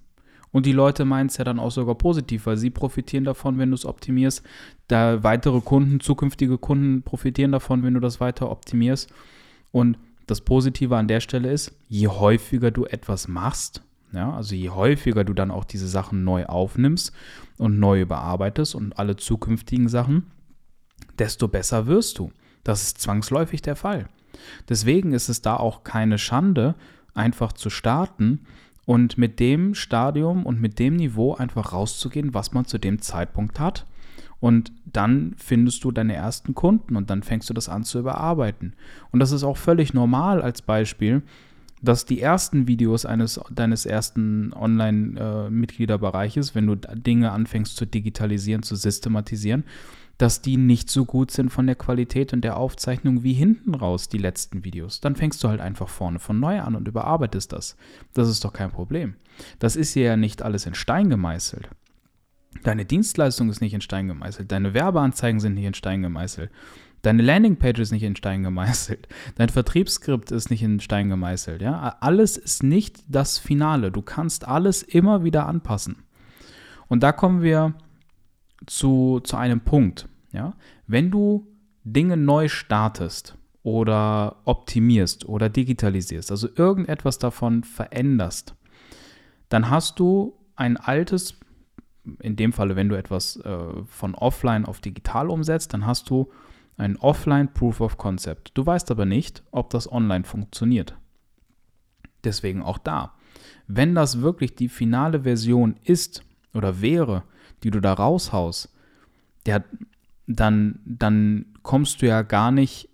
Und 0.52 0.66
die 0.66 0.72
Leute 0.72 1.04
meinen 1.04 1.28
es 1.28 1.38
ja 1.38 1.44
dann 1.44 1.58
auch 1.58 1.70
sogar 1.70 1.94
positiv, 1.94 2.46
weil 2.46 2.58
sie 2.58 2.70
profitieren 2.70 3.24
davon, 3.24 3.58
wenn 3.58 3.70
du 3.70 3.74
es 3.74 3.86
optimierst. 3.86 4.42
Da 4.86 5.22
weitere 5.22 5.60
Kunden, 5.62 5.98
zukünftige 6.00 6.58
Kunden 6.58 7.02
profitieren 7.02 7.52
davon, 7.52 7.82
wenn 7.82 7.94
du 7.94 8.00
das 8.00 8.20
weiter 8.20 8.50
optimierst. 8.50 9.10
Und 9.70 9.98
das 10.26 10.42
Positive 10.42 10.96
an 10.96 11.08
der 11.08 11.20
Stelle 11.20 11.50
ist, 11.50 11.74
je 11.88 12.08
häufiger 12.08 12.70
du 12.70 12.84
etwas 12.84 13.28
machst, 13.28 13.82
ja, 14.12 14.30
also 14.34 14.54
je 14.54 14.68
häufiger 14.68 15.24
du 15.24 15.32
dann 15.32 15.50
auch 15.50 15.64
diese 15.64 15.88
Sachen 15.88 16.22
neu 16.22 16.44
aufnimmst 16.44 17.12
und 17.56 17.78
neu 17.78 18.02
überarbeitest 18.02 18.74
und 18.74 18.98
alle 18.98 19.16
zukünftigen 19.16 19.88
Sachen, 19.88 20.30
desto 21.18 21.48
besser 21.48 21.86
wirst 21.86 22.18
du. 22.18 22.30
Das 22.64 22.82
ist 22.82 23.00
zwangsläufig 23.00 23.62
der 23.62 23.76
Fall. 23.76 24.08
Deswegen 24.68 25.12
ist 25.12 25.28
es 25.28 25.42
da 25.42 25.56
auch 25.56 25.84
keine 25.84 26.18
Schande, 26.18 26.74
einfach 27.14 27.52
zu 27.52 27.70
starten 27.70 28.40
und 28.84 29.18
mit 29.18 29.40
dem 29.40 29.74
Stadium 29.74 30.44
und 30.46 30.60
mit 30.60 30.78
dem 30.78 30.96
Niveau 30.96 31.34
einfach 31.34 31.72
rauszugehen, 31.72 32.34
was 32.34 32.52
man 32.52 32.64
zu 32.64 32.78
dem 32.78 33.00
Zeitpunkt 33.00 33.60
hat. 33.60 33.86
Und 34.40 34.72
dann 34.84 35.34
findest 35.36 35.84
du 35.84 35.92
deine 35.92 36.14
ersten 36.14 36.54
Kunden 36.54 36.96
und 36.96 37.10
dann 37.10 37.22
fängst 37.22 37.48
du 37.48 37.54
das 37.54 37.68
an 37.68 37.84
zu 37.84 38.00
überarbeiten. 38.00 38.74
Und 39.12 39.20
das 39.20 39.30
ist 39.30 39.44
auch 39.44 39.56
völlig 39.56 39.94
normal 39.94 40.42
als 40.42 40.62
Beispiel, 40.62 41.22
dass 41.80 42.06
die 42.06 42.20
ersten 42.20 42.66
Videos 42.66 43.06
eines 43.06 43.40
deines 43.50 43.86
ersten 43.86 44.52
Online-Mitgliederbereiches, 44.52 46.50
äh, 46.50 46.54
wenn 46.54 46.66
du 46.66 46.76
Dinge 46.76 47.30
anfängst 47.32 47.76
zu 47.76 47.86
digitalisieren, 47.86 48.62
zu 48.62 48.76
systematisieren, 48.76 49.64
dass 50.22 50.40
die 50.40 50.56
nicht 50.56 50.88
so 50.88 51.04
gut 51.04 51.32
sind 51.32 51.50
von 51.50 51.66
der 51.66 51.74
Qualität 51.74 52.32
und 52.32 52.42
der 52.42 52.56
Aufzeichnung 52.56 53.24
wie 53.24 53.32
hinten 53.32 53.74
raus, 53.74 54.08
die 54.08 54.18
letzten 54.18 54.64
Videos. 54.64 55.00
Dann 55.00 55.16
fängst 55.16 55.42
du 55.42 55.48
halt 55.48 55.60
einfach 55.60 55.88
vorne 55.88 56.20
von 56.20 56.38
neu 56.38 56.60
an 56.60 56.76
und 56.76 56.86
überarbeitest 56.86 57.52
das. 57.52 57.76
Das 58.14 58.28
ist 58.28 58.44
doch 58.44 58.52
kein 58.52 58.70
Problem. 58.70 59.16
Das 59.58 59.74
ist 59.74 59.96
ja 59.96 60.16
nicht 60.16 60.42
alles 60.42 60.64
in 60.64 60.74
Stein 60.74 61.10
gemeißelt. 61.10 61.68
Deine 62.62 62.84
Dienstleistung 62.84 63.50
ist 63.50 63.60
nicht 63.60 63.74
in 63.74 63.80
Stein 63.80 64.06
gemeißelt, 64.06 64.52
deine 64.52 64.74
Werbeanzeigen 64.74 65.40
sind 65.40 65.54
nicht 65.54 65.64
in 65.64 65.74
Stein 65.74 66.02
gemeißelt. 66.02 66.52
Deine 67.02 67.22
Landingpage 67.24 67.80
ist 67.80 67.90
nicht 67.90 68.04
in 68.04 68.14
Stein 68.14 68.44
gemeißelt. 68.44 69.08
Dein 69.34 69.48
Vertriebsskript 69.48 70.30
ist 70.30 70.50
nicht 70.50 70.62
in 70.62 70.78
Stein 70.78 71.08
gemeißelt. 71.08 71.60
Ja? 71.60 71.96
Alles 71.98 72.36
ist 72.36 72.62
nicht 72.62 73.02
das 73.08 73.38
Finale. 73.38 73.90
Du 73.90 74.02
kannst 74.02 74.46
alles 74.46 74.84
immer 74.84 75.24
wieder 75.24 75.48
anpassen. 75.48 76.04
Und 76.86 77.02
da 77.02 77.10
kommen 77.10 77.42
wir 77.42 77.74
zu, 78.66 79.18
zu 79.24 79.36
einem 79.36 79.62
Punkt. 79.62 80.06
Ja? 80.32 80.54
Wenn 80.86 81.10
du 81.10 81.46
Dinge 81.84 82.16
neu 82.16 82.48
startest 82.48 83.36
oder 83.62 84.36
optimierst 84.44 85.28
oder 85.28 85.48
digitalisierst, 85.48 86.30
also 86.30 86.48
irgendetwas 86.54 87.18
davon 87.18 87.64
veränderst, 87.64 88.54
dann 89.48 89.70
hast 89.70 89.98
du 89.98 90.34
ein 90.56 90.76
altes, 90.76 91.38
in 92.20 92.36
dem 92.36 92.52
Falle, 92.52 92.76
wenn 92.76 92.88
du 92.88 92.96
etwas 92.96 93.36
äh, 93.36 93.84
von 93.84 94.14
offline 94.14 94.64
auf 94.64 94.80
digital 94.80 95.28
umsetzt, 95.28 95.74
dann 95.74 95.86
hast 95.86 96.10
du 96.10 96.30
ein 96.76 96.96
Offline 96.96 97.52
Proof 97.52 97.80
of 97.80 97.98
Concept. 97.98 98.52
Du 98.54 98.64
weißt 98.64 98.90
aber 98.90 99.04
nicht, 99.04 99.42
ob 99.50 99.70
das 99.70 99.90
online 99.90 100.24
funktioniert. 100.24 100.96
Deswegen 102.24 102.62
auch 102.62 102.78
da. 102.78 103.14
Wenn 103.66 103.94
das 103.94 104.20
wirklich 104.20 104.54
die 104.54 104.68
finale 104.68 105.22
Version 105.22 105.76
ist 105.84 106.24
oder 106.54 106.80
wäre, 106.80 107.24
die 107.62 107.70
du 107.70 107.80
da 107.80 107.92
raushaust, 107.92 108.72
der, 109.46 109.64
dann, 110.34 110.80
dann 110.84 111.46
kommst 111.62 112.02
du 112.02 112.06
ja 112.06 112.22
gar 112.22 112.50
nicht 112.50 112.88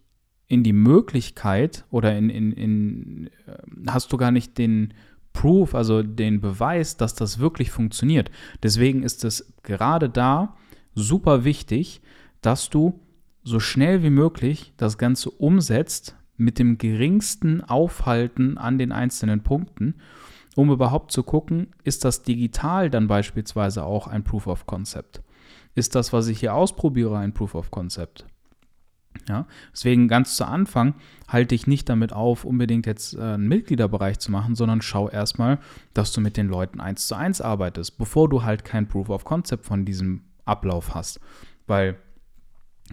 in 0.47 0.63
die 0.63 0.73
Möglichkeit 0.73 1.85
oder 1.91 2.17
in, 2.17 2.31
in, 2.31 2.53
in, 2.53 3.27
äh, 3.47 3.91
hast 3.91 4.13
du 4.13 4.17
gar 4.17 4.31
nicht 4.31 4.57
den 4.59 4.95
Proof, 5.33 5.75
also 5.75 6.03
den 6.03 6.41
Beweis, 6.41 6.97
dass 6.97 7.15
das 7.15 7.39
wirklich 7.39 7.71
funktioniert. 7.71 8.31
Deswegen 8.63 9.03
ist 9.03 9.25
es 9.25 9.53
gerade 9.63 10.09
da 10.09 10.57
super 10.95 11.45
wichtig, 11.45 12.01
dass 12.41 12.71
du 12.71 13.01
so 13.45 13.61
schnell 13.61 14.03
wie 14.03 14.11
möglich 14.11 14.73
das 14.77 14.99
Ganze 14.99 15.31
umsetzt 15.31 16.17
mit 16.37 16.59
dem 16.59 16.79
geringsten 16.79 17.63
Aufhalten 17.63 18.59
an 18.59 18.79
den 18.79 18.93
einzelnen 18.93 19.43
Punkten, 19.43 19.97
um 20.57 20.71
überhaupt 20.71 21.13
zu 21.13 21.23
gucken, 21.23 21.69
ist 21.85 22.05
das 22.05 22.23
digital 22.23 22.91
dann 22.91 23.07
beispielsweise 23.07 23.85
auch 23.85 24.09
ein 24.09 24.25
Proof 24.25 24.47
of 24.47 24.67
Concept? 24.67 25.23
Ist 25.79 25.95
das, 25.95 26.13
was 26.13 26.27
ich 26.27 26.41
hier 26.41 26.55
ausprobiere, 26.55 27.17
ein 27.19 27.33
Proof 27.33 27.55
of 27.55 27.71
Concept? 27.71 28.27
Ja, 29.29 29.47
deswegen 29.73 30.09
ganz 30.09 30.37
zu 30.37 30.45
Anfang 30.45 30.95
halte 31.29 31.55
ich 31.55 31.69
nicht 31.69 31.89
damit 31.89 32.13
auf, 32.13 32.45
unbedingt 32.45 32.85
jetzt 32.85 33.15
äh, 33.15 33.21
einen 33.21 33.47
Mitgliederbereich 33.47 34.19
zu 34.19 34.33
machen, 34.33 34.57
sondern 34.57 34.83
schau 34.83 35.09
erstmal, 35.09 35.61
dass 35.95 36.13
du 36.13 36.21
mit 36.21 36.37
den 36.37 36.49
Leuten 36.49 36.81
eins 36.81 37.07
zu 37.07 37.15
eins 37.15 37.41
arbeitest, 37.41 37.97
bevor 37.97 38.29
du 38.29 38.43
halt 38.43 38.65
kein 38.65 38.89
Proof 38.89 39.09
of 39.09 39.25
Concept 39.25 39.67
von 39.67 39.85
diesem 39.85 40.25
Ablauf 40.45 40.97
hast. 40.97 41.21
Weil 41.69 41.97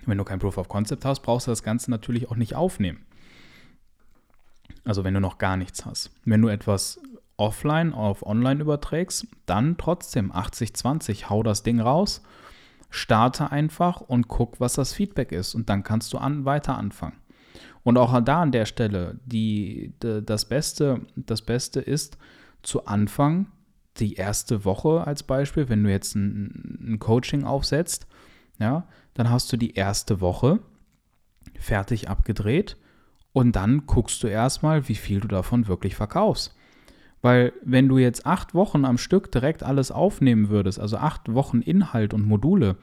wenn 0.05 0.19
du 0.19 0.23
kein 0.23 0.37
Proof 0.37 0.59
of 0.59 0.69
Concept 0.69 1.05
hast, 1.05 1.21
brauchst 1.21 1.47
du 1.47 1.51
das 1.51 1.63
Ganze 1.63 1.89
natürlich 1.89 2.29
auch 2.29 2.35
nicht 2.35 2.53
aufnehmen. 2.53 3.03
Also 4.83 5.03
wenn 5.03 5.15
du 5.15 5.19
noch 5.19 5.39
gar 5.39 5.57
nichts 5.57 5.87
hast. 5.87 6.11
Wenn 6.23 6.43
du 6.43 6.49
etwas 6.49 6.99
offline 7.37 7.93
auf 7.93 8.23
online 8.23 8.61
überträgst, 8.61 9.25
dann 9.47 9.75
trotzdem 9.77 10.31
80-20, 10.31 11.29
hau 11.29 11.41
das 11.41 11.63
Ding 11.63 11.79
raus, 11.79 12.21
starte 12.89 13.51
einfach 13.51 14.01
und 14.01 14.27
guck, 14.27 14.59
was 14.59 14.73
das 14.73 14.93
Feedback 14.93 15.31
ist 15.31 15.55
und 15.55 15.69
dann 15.69 15.83
kannst 15.83 16.13
du 16.13 16.17
an, 16.17 16.45
weiter 16.45 16.77
anfangen. 16.77 17.17
Und 17.83 17.97
auch 17.97 18.19
da 18.21 18.41
an 18.41 18.51
der 18.51 18.65
Stelle, 18.65 19.19
die, 19.25 19.93
die, 20.01 20.25
das, 20.25 20.45
Beste, 20.45 21.01
das 21.15 21.41
Beste 21.41 21.79
ist 21.79 22.17
zu 22.63 22.85
Anfang, 22.85 23.47
die 23.97 24.15
erste 24.15 24.65
Woche 24.65 25.05
als 25.05 25.23
Beispiel, 25.23 25.69
wenn 25.69 25.83
du 25.83 25.91
jetzt 25.91 26.15
ein, 26.15 26.79
ein 26.81 26.99
Coaching 26.99 27.43
aufsetzt, 27.43 28.07
ja, 28.59 28.87
dann 29.13 29.29
hast 29.29 29.51
du 29.53 29.57
die 29.57 29.75
erste 29.75 30.19
Woche 30.21 30.59
fertig 31.59 32.09
abgedreht 32.09 32.77
und 33.33 33.55
dann 33.55 33.85
guckst 33.85 34.23
du 34.23 34.27
erstmal, 34.27 34.87
wie 34.87 34.95
viel 34.95 35.19
du 35.19 35.27
davon 35.27 35.67
wirklich 35.67 35.95
verkaufst. 35.95 36.55
Weil 37.25 37.53
wenn 37.63 37.87
du 37.89 37.97
jetzt 37.97 38.27
acht 38.27 38.53
Wochen 38.53 38.85
am 38.85 38.99
Stück 38.99 39.31
direkt 39.31 39.63
alles 39.63 39.91
aufnehmen 39.91 40.49
würdest, 40.49 40.79
also 40.79 40.97
acht 40.97 41.33
Wochen 41.33 41.61
Inhalt 41.61 42.13
und 42.13 42.27
Module, 42.27 42.75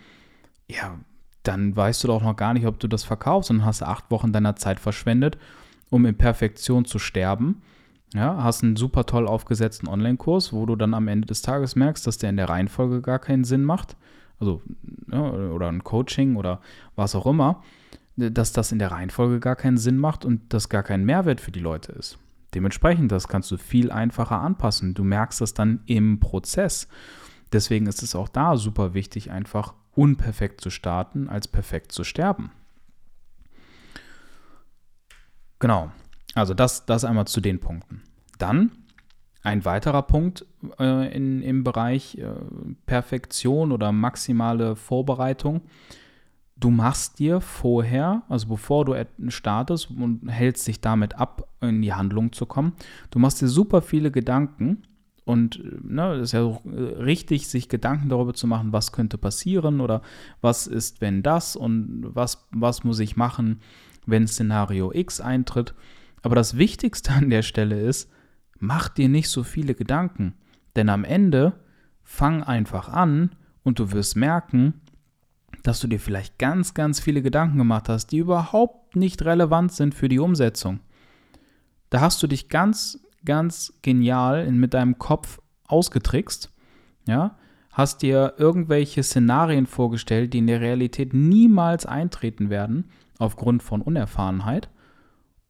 ja, 0.68 0.98
dann 1.42 1.76
weißt 1.76 2.02
du 2.02 2.08
doch 2.08 2.22
noch 2.22 2.34
gar 2.34 2.52
nicht, 2.52 2.66
ob 2.66 2.80
du 2.80 2.88
das 2.88 3.04
verkaufst 3.04 3.50
und 3.50 3.64
hast 3.64 3.82
acht 3.82 4.10
Wochen 4.10 4.32
deiner 4.32 4.56
Zeit 4.56 4.80
verschwendet, 4.80 5.38
um 5.90 6.06
in 6.06 6.16
Perfektion 6.16 6.84
zu 6.84 6.98
sterben. 6.98 7.62
Ja, 8.14 8.42
hast 8.42 8.62
einen 8.62 8.76
super 8.76 9.06
toll 9.06 9.26
aufgesetzten 9.26 9.88
Online-Kurs, 9.88 10.52
wo 10.52 10.66
du 10.66 10.76
dann 10.76 10.92
am 10.92 11.08
Ende 11.08 11.26
des 11.26 11.42
Tages 11.42 11.76
merkst, 11.76 12.06
dass 12.06 12.18
der 12.18 12.30
in 12.30 12.36
der 12.36 12.48
Reihenfolge 12.48 13.00
gar 13.00 13.18
keinen 13.18 13.44
Sinn 13.44 13.64
macht 13.64 13.96
also 14.42 14.60
ja, 15.10 15.20
oder 15.20 15.68
ein 15.68 15.84
Coaching 15.84 16.34
oder 16.34 16.60
was 16.96 17.14
auch 17.14 17.26
immer, 17.26 17.62
dass 18.16 18.52
das 18.52 18.72
in 18.72 18.80
der 18.80 18.90
Reihenfolge 18.90 19.38
gar 19.38 19.54
keinen 19.54 19.78
Sinn 19.78 19.98
macht 19.98 20.24
und 20.24 20.52
das 20.52 20.68
gar 20.68 20.82
kein 20.82 21.04
Mehrwert 21.04 21.40
für 21.40 21.52
die 21.52 21.60
Leute 21.60 21.92
ist. 21.92 22.18
Dementsprechend, 22.54 23.10
das 23.10 23.28
kannst 23.28 23.50
du 23.50 23.56
viel 23.56 23.90
einfacher 23.90 24.40
anpassen. 24.40 24.94
Du 24.94 25.04
merkst 25.04 25.40
das 25.40 25.54
dann 25.54 25.80
im 25.86 26.20
Prozess. 26.20 26.88
Deswegen 27.52 27.86
ist 27.86 28.02
es 28.02 28.14
auch 28.14 28.28
da 28.28 28.56
super 28.56 28.94
wichtig, 28.94 29.30
einfach 29.30 29.74
unperfekt 29.94 30.60
zu 30.60 30.70
starten, 30.70 31.28
als 31.28 31.48
perfekt 31.48 31.92
zu 31.92 32.04
sterben. 32.04 32.50
Genau. 35.58 35.90
Also 36.34 36.54
das, 36.54 36.86
das 36.86 37.04
einmal 37.04 37.26
zu 37.26 37.40
den 37.40 37.60
Punkten. 37.60 38.02
Dann 38.38 38.72
ein 39.42 39.64
weiterer 39.64 40.02
Punkt 40.02 40.46
äh, 40.78 41.14
in, 41.14 41.42
im 41.42 41.64
Bereich 41.64 42.16
äh, 42.18 42.28
Perfektion 42.86 43.72
oder 43.72 43.92
maximale 43.92 44.76
Vorbereitung. 44.76 45.62
Du 46.62 46.70
machst 46.70 47.18
dir 47.18 47.40
vorher, 47.40 48.22
also 48.28 48.46
bevor 48.46 48.84
du 48.84 48.94
startest 49.30 49.90
und 49.90 50.28
hältst 50.28 50.68
dich 50.68 50.80
damit 50.80 51.16
ab, 51.16 51.48
in 51.60 51.82
die 51.82 51.92
Handlung 51.92 52.32
zu 52.32 52.46
kommen, 52.46 52.74
du 53.10 53.18
machst 53.18 53.42
dir 53.42 53.48
super 53.48 53.82
viele 53.82 54.12
Gedanken 54.12 54.84
und 55.24 55.60
ne, 55.84 56.12
es 56.12 56.28
ist 56.28 56.32
ja 56.34 56.42
äh, 56.46 57.02
richtig, 57.02 57.48
sich 57.48 57.68
Gedanken 57.68 58.08
darüber 58.10 58.32
zu 58.32 58.46
machen, 58.46 58.72
was 58.72 58.92
könnte 58.92 59.18
passieren 59.18 59.80
oder 59.80 60.02
was 60.40 60.68
ist, 60.68 61.00
wenn 61.00 61.24
das 61.24 61.56
und 61.56 62.04
was, 62.14 62.46
was 62.52 62.84
muss 62.84 63.00
ich 63.00 63.16
machen, 63.16 63.58
wenn 64.06 64.28
Szenario 64.28 64.92
X 64.92 65.20
eintritt. 65.20 65.74
Aber 66.22 66.36
das 66.36 66.58
Wichtigste 66.58 67.10
an 67.10 67.28
der 67.28 67.42
Stelle 67.42 67.80
ist, 67.80 68.08
mach 68.60 68.88
dir 68.88 69.08
nicht 69.08 69.30
so 69.30 69.42
viele 69.42 69.74
Gedanken, 69.74 70.34
denn 70.76 70.88
am 70.88 71.02
Ende 71.02 71.54
fang 72.04 72.44
einfach 72.44 72.88
an 72.88 73.32
und 73.64 73.80
du 73.80 73.90
wirst 73.90 74.14
merken, 74.14 74.74
dass 75.62 75.80
du 75.80 75.86
dir 75.86 76.00
vielleicht 76.00 76.38
ganz, 76.38 76.74
ganz 76.74 77.00
viele 77.00 77.22
Gedanken 77.22 77.58
gemacht 77.58 77.88
hast, 77.88 78.08
die 78.08 78.18
überhaupt 78.18 78.96
nicht 78.96 79.22
relevant 79.22 79.72
sind 79.72 79.94
für 79.94 80.08
die 80.08 80.18
Umsetzung. 80.18 80.80
Da 81.90 82.00
hast 82.00 82.22
du 82.22 82.26
dich 82.26 82.48
ganz, 82.48 83.00
ganz 83.24 83.74
genial 83.82 84.50
mit 84.50 84.74
deinem 84.74 84.98
Kopf 84.98 85.40
ausgetrickst, 85.66 86.50
ja, 87.06 87.36
hast 87.70 88.02
dir 88.02 88.34
irgendwelche 88.36 89.02
Szenarien 89.02 89.66
vorgestellt, 89.66 90.34
die 90.34 90.38
in 90.38 90.46
der 90.46 90.60
Realität 90.60 91.14
niemals 91.14 91.86
eintreten 91.86 92.50
werden, 92.50 92.90
aufgrund 93.18 93.62
von 93.62 93.80
Unerfahrenheit 93.80 94.68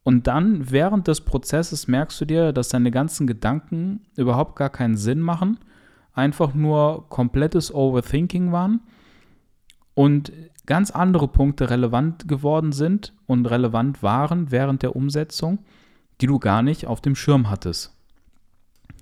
und 0.03 0.27
dann 0.27 0.69
während 0.69 1.07
des 1.07 1.21
Prozesses 1.21 1.87
merkst 1.87 2.19
du 2.21 2.25
dir, 2.25 2.51
dass 2.51 2.69
deine 2.69 2.91
ganzen 2.91 3.25
Gedanken 3.25 4.01
überhaupt 4.17 4.55
gar 4.57 4.69
keinen 4.69 4.97
Sinn 4.97 5.21
machen, 5.21 5.59
einfach 6.13 6.53
nur 6.53 7.07
komplettes 7.09 7.73
Overthinking 7.73 8.51
waren 8.51 8.81
und 9.93 10.31
ganz 10.65 10.91
andere 10.91 11.27
Punkte 11.27 11.69
relevant 11.69 12.27
geworden 12.27 12.71
sind 12.71 13.13
und 13.25 13.45
relevant 13.45 14.01
waren 14.01 14.51
während 14.51 14.81
der 14.81 14.95
Umsetzung, 14.95 15.59
die 16.21 16.27
du 16.27 16.39
gar 16.39 16.61
nicht 16.61 16.87
auf 16.87 17.01
dem 17.01 17.15
Schirm 17.15 17.49
hattest. 17.49 17.95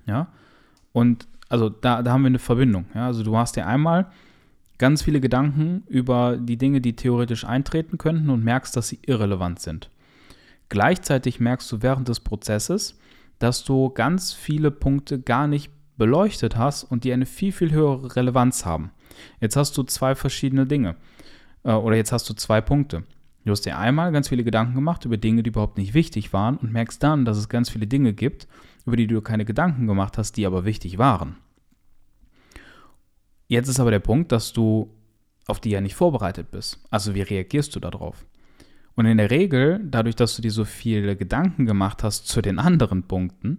Ja, 0.06 0.28
und 0.92 1.28
also 1.48 1.68
da, 1.68 2.02
da 2.02 2.12
haben 2.12 2.22
wir 2.22 2.28
eine 2.28 2.38
Verbindung. 2.38 2.86
Ja? 2.94 3.06
Also 3.06 3.22
du 3.22 3.36
hast 3.36 3.56
dir 3.56 3.66
einmal 3.66 4.10
ganz 4.78 5.02
viele 5.02 5.20
Gedanken 5.20 5.84
über 5.86 6.36
die 6.36 6.56
Dinge, 6.56 6.80
die 6.80 6.96
theoretisch 6.96 7.44
eintreten 7.44 7.98
könnten 7.98 8.30
und 8.30 8.42
merkst, 8.42 8.74
dass 8.76 8.88
sie 8.88 8.98
irrelevant 9.06 9.60
sind. 9.60 9.90
Gleichzeitig 10.70 11.40
merkst 11.40 11.70
du 11.70 11.82
während 11.82 12.08
des 12.08 12.20
Prozesses, 12.20 12.98
dass 13.38 13.64
du 13.64 13.90
ganz 13.90 14.32
viele 14.32 14.70
Punkte 14.70 15.20
gar 15.20 15.46
nicht 15.46 15.70
beleuchtet 15.98 16.56
hast 16.56 16.84
und 16.84 17.04
die 17.04 17.12
eine 17.12 17.26
viel, 17.26 17.52
viel 17.52 17.70
höhere 17.70 18.16
Relevanz 18.16 18.64
haben. 18.64 18.90
Jetzt 19.40 19.56
hast 19.56 19.76
du 19.76 19.82
zwei 19.82 20.14
verschiedene 20.14 20.66
Dinge. 20.66 20.96
Äh, 21.64 21.72
oder 21.72 21.96
jetzt 21.96 22.12
hast 22.12 22.28
du 22.28 22.34
zwei 22.34 22.60
Punkte. 22.60 23.04
Du 23.44 23.50
hast 23.50 23.62
dir 23.62 23.78
einmal 23.78 24.12
ganz 24.12 24.28
viele 24.28 24.44
Gedanken 24.44 24.74
gemacht 24.74 25.04
über 25.04 25.16
Dinge, 25.16 25.42
die 25.42 25.50
überhaupt 25.50 25.76
nicht 25.76 25.94
wichtig 25.94 26.32
waren 26.32 26.56
und 26.56 26.72
merkst 26.72 27.02
dann, 27.02 27.24
dass 27.24 27.36
es 27.36 27.48
ganz 27.48 27.70
viele 27.70 27.86
Dinge 27.86 28.12
gibt, 28.12 28.46
über 28.86 28.96
die 28.96 29.08
du 29.08 29.20
keine 29.20 29.44
Gedanken 29.44 29.86
gemacht 29.86 30.16
hast, 30.16 30.36
die 30.36 30.46
aber 30.46 30.64
wichtig 30.64 30.98
waren. 30.98 31.36
Jetzt 33.48 33.68
ist 33.68 33.80
aber 33.80 33.90
der 33.90 33.98
Punkt, 33.98 34.32
dass 34.32 34.52
du 34.52 34.94
auf 35.46 35.60
die 35.60 35.70
ja 35.70 35.80
nicht 35.80 35.96
vorbereitet 35.96 36.50
bist. 36.52 36.78
Also 36.90 37.14
wie 37.14 37.22
reagierst 37.22 37.74
du 37.74 37.80
darauf? 37.80 38.24
Und 38.94 39.06
in 39.06 39.18
der 39.18 39.30
Regel, 39.30 39.80
dadurch, 39.84 40.16
dass 40.16 40.36
du 40.36 40.42
dir 40.42 40.50
so 40.50 40.64
viele 40.64 41.16
Gedanken 41.16 41.66
gemacht 41.66 42.04
hast 42.04 42.28
zu 42.28 42.42
den 42.42 42.58
anderen 42.58 43.04
Punkten, 43.04 43.58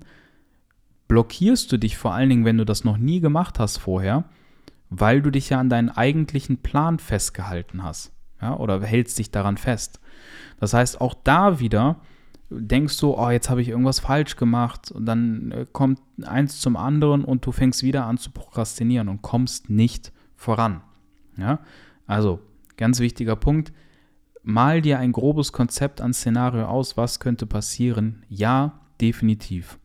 blockierst 1.08 1.72
du 1.72 1.78
dich 1.78 1.98
vor 1.98 2.14
allen 2.14 2.30
Dingen, 2.30 2.46
wenn 2.46 2.58
du 2.58 2.66
das 2.66 2.84
noch 2.84 2.98
nie 2.98 3.20
gemacht 3.20 3.60
hast 3.60 3.78
vorher, 3.78 4.26
weil 5.00 5.22
du 5.22 5.32
dich 5.32 5.50
ja 5.50 5.60
an 5.60 5.70
deinen 5.70 5.90
eigentlichen 5.90 6.58
Plan 6.58 7.00
festgehalten 7.00 7.84
hast. 7.84 8.12
ja, 8.42 8.56
oder 8.58 8.82
hältst 8.82 9.18
dich 9.18 9.32
daran 9.32 9.58
fest. 9.58 10.00
Das 10.60 10.74
heißt, 10.74 11.02
auch 11.02 11.16
da 11.24 11.60
wieder 11.60 11.98
denkst 12.50 13.00
du, 13.00 13.16
oh, 13.16 13.30
jetzt 13.30 13.50
habe 13.50 13.62
ich 13.62 13.70
irgendwas 13.70 14.00
falsch 14.00 14.36
gemacht 14.36 14.92
und 14.92 15.06
dann 15.06 15.52
äh, 15.52 15.66
kommt 15.72 16.00
eins 16.24 16.60
zum 16.60 16.78
anderen 16.78 17.26
und 17.26 17.46
du 17.46 17.52
fängst 17.52 17.82
wieder 17.82 18.06
an 18.06 18.18
zu 18.18 18.30
prokrastinieren 18.32 19.10
und 19.10 19.22
kommst 19.22 19.70
nicht 19.70 20.12
voran. 20.36 20.82
Ja? 21.38 21.60
Also, 22.06 22.40
ganz 22.78 23.00
wichtiger 23.00 23.36
Punkt, 23.36 23.74
mal 24.44 24.82
dir 24.82 25.00
ein 25.00 25.14
grobes 25.14 25.52
Konzept 25.52 26.02
an 26.02 26.14
Szenario 26.14 26.66
aus, 26.66 26.98
was 26.98 27.20
könnte 27.20 27.48
passieren. 27.48 28.24
Ja, 28.30 28.82
definitiv. 29.02 29.80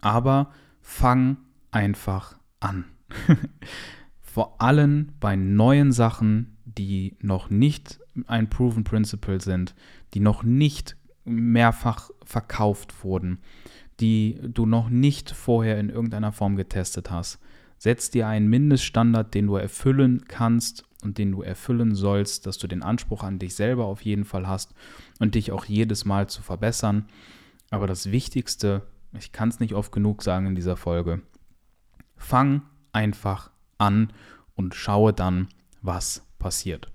Aber 0.00 0.50
fang 0.82 1.38
einfach 1.72 2.38
an. 2.60 2.84
Vor 4.20 4.60
allem 4.60 5.12
bei 5.20 5.36
neuen 5.36 5.92
Sachen, 5.92 6.56
die 6.64 7.16
noch 7.20 7.48
nicht 7.48 8.00
ein 8.26 8.50
Proven 8.50 8.84
Principle 8.84 9.40
sind, 9.40 9.74
die 10.14 10.20
noch 10.20 10.42
nicht 10.42 10.96
mehrfach 11.24 12.10
verkauft 12.24 13.04
wurden, 13.04 13.38
die 14.00 14.38
du 14.42 14.66
noch 14.66 14.88
nicht 14.88 15.30
vorher 15.30 15.78
in 15.78 15.88
irgendeiner 15.88 16.32
Form 16.32 16.56
getestet 16.56 17.10
hast. 17.10 17.38
Setz 17.78 18.10
dir 18.10 18.26
einen 18.26 18.48
Mindeststandard, 18.48 19.34
den 19.34 19.46
du 19.46 19.56
erfüllen 19.56 20.24
kannst 20.28 20.84
und 21.02 21.18
den 21.18 21.32
du 21.32 21.42
erfüllen 21.42 21.94
sollst, 21.94 22.46
dass 22.46 22.58
du 22.58 22.66
den 22.66 22.82
Anspruch 22.82 23.22
an 23.22 23.38
dich 23.38 23.54
selber 23.54 23.84
auf 23.86 24.02
jeden 24.02 24.24
Fall 24.24 24.46
hast 24.46 24.74
und 25.18 25.34
dich 25.34 25.52
auch 25.52 25.64
jedes 25.66 26.04
Mal 26.04 26.28
zu 26.28 26.42
verbessern. 26.42 27.06
Aber 27.70 27.86
das 27.86 28.10
Wichtigste, 28.10 28.82
ich 29.18 29.32
kann 29.32 29.48
es 29.48 29.60
nicht 29.60 29.74
oft 29.74 29.92
genug 29.92 30.22
sagen 30.22 30.46
in 30.46 30.54
dieser 30.54 30.76
Folge, 30.76 31.22
fang 32.16 32.62
einfach 32.96 33.50
an 33.76 34.10
und 34.54 34.74
schaue 34.74 35.12
dann, 35.12 35.48
was 35.82 36.26
passiert. 36.38 36.90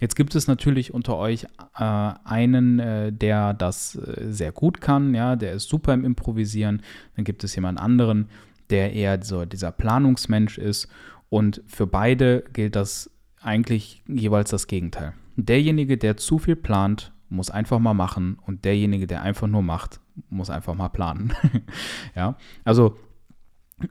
Jetzt 0.00 0.16
gibt 0.16 0.34
es 0.34 0.48
natürlich 0.48 0.92
unter 0.92 1.16
euch 1.16 1.44
äh, 1.78 2.12
einen, 2.24 2.78
äh, 2.80 3.12
der 3.12 3.54
das 3.54 3.94
äh, 3.94 4.32
sehr 4.32 4.52
gut 4.52 4.80
kann, 4.80 5.14
ja, 5.14 5.36
der 5.36 5.52
ist 5.52 5.68
super 5.68 5.92
im 5.94 6.04
Improvisieren. 6.04 6.82
Dann 7.14 7.24
gibt 7.24 7.44
es 7.44 7.54
jemand 7.54 7.78
anderen, 7.78 8.28
der 8.70 8.92
eher 8.92 9.22
so 9.22 9.44
dieser 9.44 9.70
Planungsmensch 9.70 10.58
ist. 10.58 10.88
Und 11.28 11.62
für 11.66 11.86
beide 11.86 12.44
gilt 12.52 12.74
das 12.74 13.10
eigentlich 13.40 14.02
jeweils 14.08 14.50
das 14.50 14.66
Gegenteil. 14.66 15.12
Derjenige, 15.36 15.96
der 15.98 16.16
zu 16.16 16.38
viel 16.38 16.56
plant, 16.56 17.12
muss 17.28 17.50
einfach 17.50 17.78
mal 17.78 17.94
machen 17.94 18.38
und 18.46 18.64
derjenige, 18.64 19.06
der 19.06 19.22
einfach 19.22 19.46
nur 19.46 19.62
macht, 19.62 20.00
muss 20.30 20.50
einfach 20.50 20.74
mal 20.74 20.88
planen. 20.88 21.34
ja, 22.16 22.36
also 22.64 22.96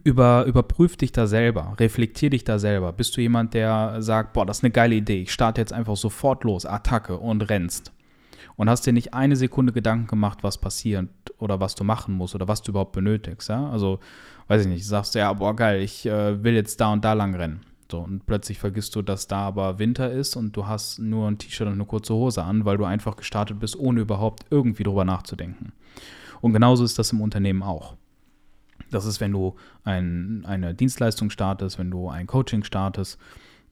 über, 0.04 0.46
überprüf 0.46 0.98
dich 0.98 1.12
da 1.12 1.28
selber, 1.28 1.76
reflektier 1.80 2.30
dich 2.30 2.44
da 2.44 2.60
selber. 2.60 2.94
Bist 2.94 3.16
du 3.18 3.22
jemand, 3.22 3.54
der 3.54 4.02
sagt, 4.02 4.34
boah, 4.34 4.46
das 4.46 4.60
ist 4.60 4.64
eine 4.64 4.72
geile 4.72 4.96
Idee, 4.96 5.24
ich 5.24 5.32
starte 5.32 5.62
jetzt 5.62 5.74
einfach 5.74 5.98
sofort 5.98 6.44
los, 6.44 6.66
Attacke 6.66 7.18
und 7.18 7.42
rennst. 7.50 7.92
Und 8.56 8.70
hast 8.70 8.86
dir 8.86 8.94
nicht 8.94 9.16
eine 9.16 9.36
Sekunde 9.36 9.74
Gedanken 9.74 10.08
gemacht, 10.08 10.40
was 10.44 10.60
passiert 10.60 11.10
oder 11.40 11.60
was 11.60 11.74
du 11.74 11.84
machen 11.84 12.14
musst 12.14 12.36
oder 12.36 12.48
was 12.48 12.62
du 12.62 12.72
überhaupt 12.72 12.92
benötigst. 12.92 13.50
Ja? 13.50 13.70
Also, 13.70 14.00
weiß 14.48 14.62
ich 14.62 14.68
nicht, 14.68 14.86
sagst 14.86 15.16
du, 15.16 15.20
ja, 15.20 15.34
boah, 15.34 15.56
geil, 15.56 15.82
ich 15.82 16.06
äh, 16.06 16.44
will 16.44 16.54
jetzt 16.54 16.80
da 16.80 16.94
und 16.94 17.04
da 17.04 17.14
lang 17.14 17.34
rennen. 17.34 17.62
So, 17.92 18.00
und 18.00 18.26
plötzlich 18.26 18.60
vergisst 18.60 18.96
du, 18.96 19.02
dass 19.02 19.28
da 19.28 19.40
aber 19.40 19.80
Winter 19.80 20.12
ist 20.12 20.36
und 20.36 20.56
du 20.56 20.68
hast 20.68 21.00
nur 21.00 21.28
ein 21.28 21.38
T-Shirt 21.38 21.68
und 21.68 21.74
eine 21.74 21.86
kurze 21.86 22.14
Hose 22.14 22.44
an, 22.44 22.66
weil 22.66 22.78
du 22.78 22.86
einfach 22.86 23.16
gestartet 23.16 23.60
bist, 23.60 23.78
ohne 23.78 24.02
überhaupt 24.02 24.46
irgendwie 24.50 24.84
drüber 24.84 25.06
nachzudenken. 25.06 25.74
Und 26.42 26.54
genauso 26.54 26.84
ist 26.84 26.98
das 26.98 27.12
im 27.12 27.22
Unternehmen 27.22 27.62
auch. 27.62 27.96
Das 28.94 29.06
ist, 29.06 29.20
wenn 29.22 29.32
du 29.32 29.56
ein, 29.84 30.44
eine 30.46 30.74
Dienstleistung 30.74 31.30
startest, 31.30 31.80
wenn 31.80 31.92
du 31.92 32.10
ein 32.10 32.28
Coaching 32.28 32.64
startest 32.64 33.20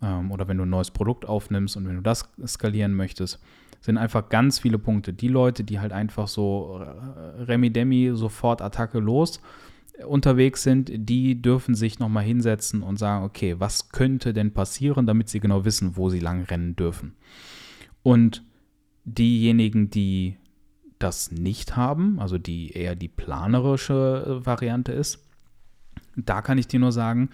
ähm, 0.02 0.32
oder 0.32 0.48
wenn 0.48 0.58
du 0.58 0.64
ein 0.64 0.70
neues 0.70 0.92
Produkt 0.92 1.26
aufnimmst 1.26 1.78
und 1.78 1.88
wenn 1.88 1.96
du 1.96 2.02
das 2.02 2.32
skalieren 2.46 2.94
möchtest, 2.94 3.40
sind 3.82 3.98
einfach 3.98 4.30
ganz 4.30 4.60
viele 4.60 4.78
Punkte. 4.78 5.14
Die 5.14 5.28
Leute, 5.28 5.64
die 5.64 5.80
halt 5.80 5.92
einfach 5.92 6.28
so 6.28 6.82
äh, 6.82 7.44
Remi-Demi 7.44 8.12
sofort 8.14 8.62
Attacke 8.62 9.00
los 9.00 9.42
unterwegs 10.06 10.64
sind, 10.64 10.92
die 10.94 11.42
dürfen 11.42 11.76
sich 11.76 12.00
nochmal 12.00 12.24
hinsetzen 12.24 12.82
und 12.82 12.98
sagen, 12.98 13.26
okay, 13.26 13.56
was 13.60 13.90
könnte 13.90 14.34
denn 14.34 14.52
passieren, 14.52 15.06
damit 15.06 15.30
sie 15.30 15.40
genau 15.40 15.66
wissen, 15.66 15.96
wo 15.96 16.10
sie 16.10 16.20
lang 16.20 16.44
rennen 16.44 16.76
dürfen. 16.76 17.16
Und 18.04 18.44
diejenigen, 19.04 19.90
die 19.90 20.38
das 21.04 21.32
nicht 21.32 21.76
haben, 21.76 22.20
also 22.20 22.38
die 22.38 22.72
eher 22.72 22.96
die 22.96 23.08
planerische 23.08 24.42
äh, 24.42 24.46
Variante 24.46 24.92
ist, 24.92 25.20
da 26.16 26.42
kann 26.42 26.58
ich 26.58 26.68
dir 26.68 26.80
nur 26.80 26.92
sagen, 26.92 27.30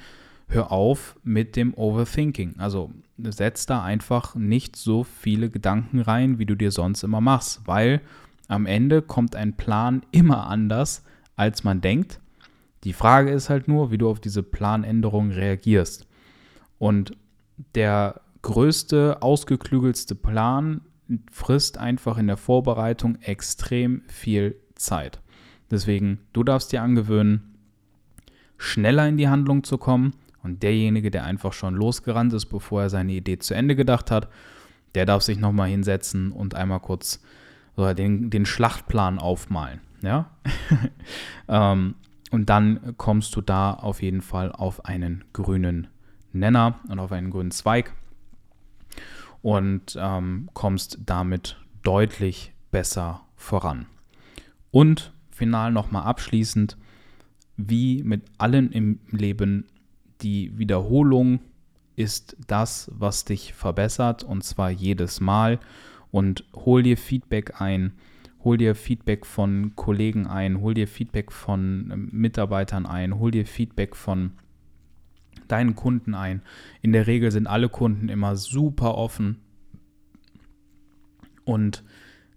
hör 0.47 0.71
auf 0.71 1.17
mit 1.23 1.55
dem 1.55 1.73
Overthinking. 1.73 2.55
Also 2.57 2.91
setz 3.17 3.65
da 3.65 3.83
einfach 3.83 4.35
nicht 4.35 4.75
so 4.75 5.03
viele 5.03 5.49
Gedanken 5.49 5.99
rein, 5.99 6.39
wie 6.39 6.45
du 6.45 6.55
dir 6.55 6.71
sonst 6.71 7.03
immer 7.03 7.21
machst, 7.21 7.61
weil 7.65 8.01
am 8.47 8.65
Ende 8.65 9.01
kommt 9.01 9.35
ein 9.35 9.57
Plan 9.57 10.03
immer 10.11 10.47
anders, 10.47 11.03
als 11.35 11.63
man 11.63 11.81
denkt. 11.81 12.19
Die 12.83 12.93
Frage 12.93 13.31
ist 13.31 13.49
halt 13.49 13.67
nur, 13.67 13.91
wie 13.91 13.97
du 13.97 14.09
auf 14.09 14.19
diese 14.19 14.43
Planänderung 14.43 15.31
reagierst. 15.31 16.07
Und 16.79 17.17
der 17.75 18.21
größte, 18.43 19.21
ausgeklügelste 19.21 20.15
Plan 20.15 20.81
frisst 21.31 21.77
einfach 21.77 22.17
in 22.17 22.27
der 22.27 22.37
Vorbereitung 22.37 23.15
extrem 23.21 24.01
viel 24.07 24.55
Zeit. 24.75 25.21
Deswegen, 25.71 26.19
du 26.33 26.43
darfst 26.43 26.71
dir 26.71 26.81
angewöhnen, 26.81 27.55
schneller 28.57 29.07
in 29.07 29.17
die 29.17 29.27
Handlung 29.27 29.63
zu 29.63 29.77
kommen 29.77 30.13
und 30.43 30.63
derjenige, 30.63 31.11
der 31.11 31.25
einfach 31.25 31.53
schon 31.53 31.75
losgerannt 31.75 32.33
ist, 32.33 32.45
bevor 32.45 32.83
er 32.83 32.89
seine 32.89 33.13
Idee 33.13 33.39
zu 33.39 33.53
Ende 33.53 33.75
gedacht 33.75 34.11
hat, 34.11 34.29
der 34.95 35.05
darf 35.05 35.21
sich 35.21 35.37
nochmal 35.37 35.69
hinsetzen 35.69 36.31
und 36.31 36.55
einmal 36.55 36.79
kurz 36.79 37.21
so 37.75 37.93
den, 37.93 38.29
den 38.29 38.45
Schlachtplan 38.45 39.19
aufmalen. 39.19 39.81
Ja? 40.01 40.31
ähm, 41.47 41.95
und 42.31 42.49
dann 42.49 42.95
kommst 42.97 43.35
du 43.35 43.41
da 43.41 43.73
auf 43.73 44.01
jeden 44.01 44.21
Fall 44.21 44.51
auf 44.51 44.85
einen 44.85 45.23
grünen 45.33 45.87
Nenner 46.33 46.79
und 46.89 46.99
auf 46.99 47.11
einen 47.11 47.29
grünen 47.29 47.51
Zweig 47.51 47.93
und 49.41 49.97
ähm, 49.99 50.49
kommst 50.53 50.99
damit 51.05 51.57
deutlich 51.83 52.53
besser 52.71 53.21
voran. 53.35 53.85
Und 54.71 55.13
final 55.31 55.71
nochmal 55.71 56.03
abschließend, 56.03 56.77
wie 57.55 58.03
mit 58.03 58.23
allen 58.37 58.71
im 58.71 58.99
Leben, 59.09 59.65
die 60.21 60.57
Wiederholung 60.57 61.39
ist 61.95 62.37
das, 62.47 62.91
was 62.93 63.25
dich 63.25 63.53
verbessert 63.53 64.23
und 64.23 64.43
zwar 64.43 64.69
jedes 64.69 65.19
Mal. 65.19 65.59
Und 66.11 66.45
hol 66.55 66.83
dir 66.83 66.97
Feedback 66.97 67.59
ein, 67.59 67.93
hol 68.43 68.57
dir 68.57 68.75
Feedback 68.75 69.25
von 69.25 69.75
Kollegen 69.75 70.25
ein, 70.27 70.61
hol 70.61 70.73
dir 70.73 70.87
Feedback 70.87 71.31
von 71.31 71.89
ähm, 71.91 72.09
Mitarbeitern 72.11 72.85
ein, 72.85 73.19
hol 73.19 73.31
dir 73.31 73.45
Feedback 73.45 73.95
von 73.95 74.31
deinen 75.51 75.75
Kunden 75.75 76.13
ein. 76.13 76.41
In 76.81 76.93
der 76.93 77.07
Regel 77.07 77.31
sind 77.31 77.47
alle 77.47 77.69
Kunden 77.69 78.09
immer 78.09 78.35
super 78.35 78.95
offen 78.95 79.39
und 81.45 81.83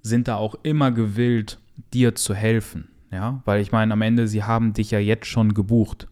sind 0.02 0.28
da 0.28 0.36
auch 0.36 0.54
immer 0.62 0.92
gewillt, 0.92 1.58
dir 1.92 2.14
zu 2.14 2.34
helfen. 2.34 2.88
Ja, 3.12 3.42
weil 3.44 3.60
ich 3.60 3.72
meine, 3.72 3.92
am 3.92 4.02
Ende, 4.02 4.28
sie 4.28 4.44
haben 4.44 4.72
dich 4.72 4.92
ja 4.92 5.00
jetzt 5.00 5.26
schon 5.26 5.54
gebucht. 5.54 6.06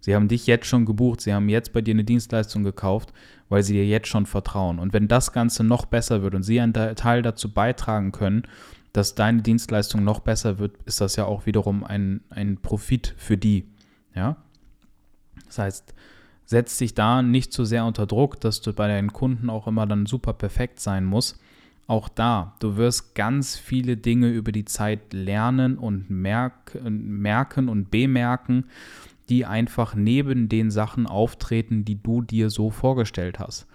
Sie 0.00 0.16
haben 0.16 0.26
dich 0.26 0.48
jetzt 0.48 0.66
schon 0.66 0.84
gebucht, 0.84 1.20
sie 1.20 1.32
haben 1.32 1.48
jetzt 1.48 1.72
bei 1.72 1.80
dir 1.80 1.94
eine 1.94 2.02
Dienstleistung 2.02 2.64
gekauft, 2.64 3.12
weil 3.48 3.62
sie 3.62 3.74
dir 3.74 3.86
jetzt 3.86 4.08
schon 4.08 4.26
vertrauen. 4.26 4.80
Und 4.80 4.92
wenn 4.92 5.06
das 5.06 5.32
Ganze 5.32 5.62
noch 5.62 5.86
besser 5.86 6.22
wird 6.22 6.34
und 6.34 6.42
sie 6.42 6.60
einen 6.60 6.72
Teil 6.72 7.22
dazu 7.22 7.52
beitragen 7.52 8.10
können, 8.10 8.42
dass 8.92 9.14
deine 9.14 9.42
Dienstleistung 9.42 10.02
noch 10.02 10.18
besser 10.18 10.58
wird, 10.58 10.76
ist 10.84 11.00
das 11.00 11.14
ja 11.14 11.24
auch 11.24 11.46
wiederum 11.46 11.84
ein, 11.84 12.20
ein 12.30 12.56
Profit 12.58 13.14
für 13.16 13.36
die. 13.36 13.68
Ja? 14.14 14.36
Das 15.46 15.58
heißt, 15.58 15.94
setz 16.44 16.78
dich 16.78 16.94
da 16.94 17.22
nicht 17.22 17.52
zu 17.52 17.64
sehr 17.64 17.84
unter 17.84 18.06
Druck, 18.06 18.40
dass 18.40 18.60
du 18.60 18.72
bei 18.72 18.88
deinen 18.88 19.12
Kunden 19.12 19.50
auch 19.50 19.66
immer 19.66 19.86
dann 19.86 20.06
super 20.06 20.32
perfekt 20.32 20.80
sein 20.80 21.04
musst. 21.04 21.38
Auch 21.86 22.08
da, 22.08 22.54
du 22.60 22.76
wirst 22.76 23.14
ganz 23.14 23.56
viele 23.56 23.96
Dinge 23.96 24.30
über 24.30 24.52
die 24.52 24.64
Zeit 24.64 25.12
lernen 25.12 25.76
und 25.78 26.08
merken 26.10 27.68
und 27.68 27.90
bemerken, 27.90 28.66
die 29.28 29.44
einfach 29.44 29.94
neben 29.94 30.48
den 30.48 30.70
Sachen 30.70 31.06
auftreten, 31.06 31.84
die 31.84 32.02
du 32.02 32.22
dir 32.22 32.50
so 32.50 32.70
vorgestellt 32.70 33.38
hast. 33.38 33.66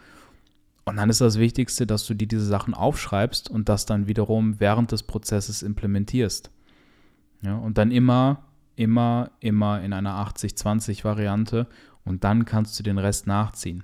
Und 0.85 0.95
dann 0.95 1.09
ist 1.09 1.19
das 1.19 1.37
Wichtigste, 1.37 1.85
dass 1.85 2.05
du 2.05 2.13
dir 2.13 2.27
diese 2.27 2.45
Sachen 2.45 2.73
aufschreibst 2.73 3.49
und 3.49 3.67
das 3.67 3.85
dann 3.85 4.07
wiederum 4.07 4.59
während 4.59 4.91
des 4.93 5.03
Prozesses 5.03 5.61
implementierst. 5.61 6.49
Ja, 7.41 7.57
und 7.57 7.77
dann 7.77 7.91
immer, 7.91 8.43
immer, 8.77 9.31
immer 9.41 9.81
in 9.81 9.91
einer 9.91 10.15
80-20-Variante 10.25 11.67
und 12.07 12.23
dann 12.23 12.45
kannst 12.45 12.79
du 12.79 12.83
den 12.83 12.97
Rest 12.97 13.27
nachziehen. 13.27 13.83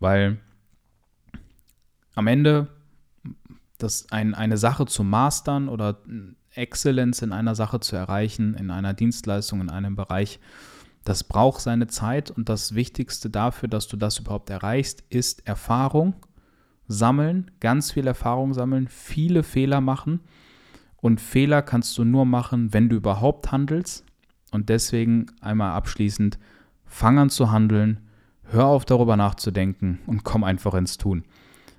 Weil 0.00 0.38
am 2.14 2.26
Ende 2.26 2.68
das 3.78 4.10
ein, 4.10 4.34
eine 4.34 4.56
Sache 4.56 4.86
zu 4.86 5.04
mastern 5.04 5.68
oder 5.68 6.00
Exzellenz 6.50 7.20
in 7.22 7.32
einer 7.32 7.54
Sache 7.54 7.80
zu 7.80 7.94
erreichen, 7.94 8.54
in 8.54 8.70
einer 8.70 8.94
Dienstleistung, 8.94 9.60
in 9.60 9.70
einem 9.70 9.96
Bereich, 9.96 10.40
das 11.04 11.22
braucht 11.24 11.60
seine 11.60 11.86
Zeit 11.86 12.30
und 12.30 12.48
das 12.48 12.74
Wichtigste 12.74 13.30
dafür, 13.30 13.68
dass 13.68 13.86
du 13.86 13.96
das 13.96 14.18
überhaupt 14.18 14.50
erreichst, 14.50 15.04
ist 15.10 15.46
Erfahrung, 15.46 16.14
sammeln, 16.88 17.50
ganz 17.60 17.92
viel 17.92 18.06
Erfahrung 18.06 18.54
sammeln, 18.54 18.88
viele 18.88 19.42
Fehler 19.42 19.80
machen. 19.80 20.20
Und 20.96 21.20
Fehler 21.20 21.62
kannst 21.62 21.96
du 21.98 22.04
nur 22.04 22.24
machen, 22.24 22.72
wenn 22.72 22.88
du 22.88 22.96
überhaupt 22.96 23.52
handelst. 23.52 24.04
Und 24.50 24.68
deswegen 24.68 25.26
einmal 25.40 25.72
abschließend, 25.72 26.38
fang 26.86 27.18
an 27.18 27.30
zu 27.30 27.50
handeln, 27.50 28.00
hör 28.44 28.66
auf 28.66 28.84
darüber 28.84 29.16
nachzudenken 29.16 29.98
und 30.06 30.24
komm 30.24 30.44
einfach 30.44 30.74
ins 30.74 30.98
Tun. 30.98 31.24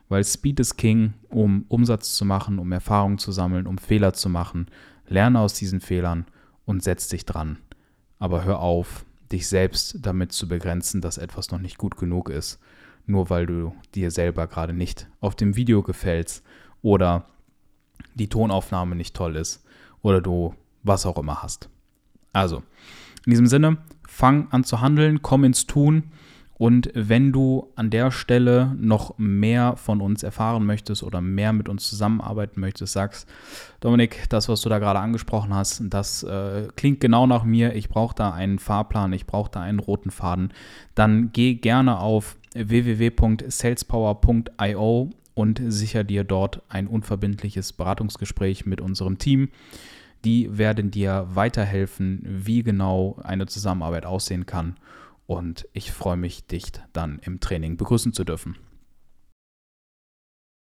Weil 0.10 0.24
Speed 0.24 0.60
ist 0.60 0.78
King, 0.78 1.14
um 1.30 1.66
Umsatz 1.68 2.16
zu 2.16 2.24
machen, 2.26 2.60
um 2.60 2.72
Erfahrung 2.72 3.18
zu 3.18 3.32
sammeln, 3.32 3.68
um 3.68 3.78
Fehler 3.78 4.14
zu 4.14 4.30
machen. 4.30 4.68
Lerne 5.08 5.40
aus 5.40 5.54
diesen 5.54 5.82
Fehlern 5.82 6.26
und 6.66 6.84
setz 6.84 7.08
dich 7.08 7.26
dran. 7.26 7.58
Aber 8.20 8.46
hör 8.46 8.60
auf, 8.60 9.06
dich 9.32 9.48
selbst 9.48 9.98
damit 10.02 10.32
zu 10.32 10.48
begrenzen, 10.48 11.02
dass 11.02 11.18
etwas 11.18 11.52
noch 11.52 11.60
nicht 11.60 11.78
gut 11.78 11.98
genug 11.98 12.30
ist, 12.30 12.60
nur 13.06 13.30
weil 13.30 13.46
du 13.46 13.74
dir 13.96 14.12
selber 14.12 14.48
gerade 14.48 14.74
nicht 14.74 15.08
auf 15.20 15.36
dem 15.36 15.56
Video 15.56 15.84
gefällst 15.84 16.44
oder 16.82 17.26
die 18.16 18.30
Tonaufnahme 18.30 18.96
nicht 18.96 19.16
toll 19.16 19.36
ist 19.36 19.66
oder 20.02 20.22
du 20.22 20.56
was 20.84 21.06
auch 21.06 21.18
immer 21.18 21.44
hast. 21.44 21.70
Also, 22.34 22.64
in 23.26 23.32
diesem 23.32 23.48
Sinne, 23.48 23.78
fang 24.08 24.48
an 24.50 24.64
zu 24.64 24.82
handeln, 24.82 25.22
komm 25.22 25.44
ins 25.44 25.68
Tun 25.68 26.06
und 26.58 26.90
wenn 26.96 27.32
du 27.32 27.72
an 27.76 27.92
der 27.92 28.10
Stelle 28.10 28.76
noch 28.80 29.20
mehr 29.20 29.76
von 29.78 30.02
uns 30.02 30.24
erfahren 30.24 30.66
möchtest 30.66 31.04
oder 31.04 31.22
mehr 31.22 31.54
mit 31.54 31.70
uns 31.70 31.88
zusammenarbeiten 31.88 32.60
möchtest, 32.60 32.94
sagst, 32.94 33.30
Dominik, 33.80 34.28
das, 34.30 34.50
was 34.50 34.62
du 34.62 34.70
da 34.70 34.80
gerade 34.80 34.98
angesprochen 35.00 35.54
hast, 35.54 35.84
das 35.86 36.24
äh, 36.24 36.68
klingt 36.76 37.00
genau 37.00 37.28
nach 37.28 37.44
mir. 37.44 37.76
Ich 37.76 37.90
brauche 37.90 38.16
da 38.16 38.32
einen 38.32 38.58
Fahrplan, 38.58 39.14
ich 39.14 39.28
brauche 39.28 39.52
da 39.52 39.62
einen 39.62 39.78
roten 39.78 40.10
Faden. 40.10 40.52
Dann 40.96 41.30
geh 41.32 41.54
gerne 41.54 42.00
auf 42.00 42.38
www.salespower.io 42.56 45.12
und 45.36 45.62
sicher 45.68 46.04
dir 46.04 46.24
dort 46.24 46.64
ein 46.70 46.88
unverbindliches 46.88 47.74
Beratungsgespräch 47.74 48.66
mit 48.66 48.82
unserem 48.82 49.20
Team. 49.20 49.50
Die 50.26 50.58
werden 50.58 50.92
dir 50.92 51.28
weiterhelfen, 51.30 52.22
wie 52.24 52.64
genau 52.64 53.20
eine 53.24 53.46
Zusammenarbeit 53.46 54.06
aussehen 54.06 54.46
kann 54.46 54.76
und 55.28 55.68
ich 55.74 55.92
freue 55.92 56.18
mich, 56.18 56.48
dich 56.48 56.72
dann 56.94 57.20
im 57.20 57.40
Training 57.40 57.78
begrüßen 57.78 58.14
zu 58.14 58.24
dürfen. 58.24 58.56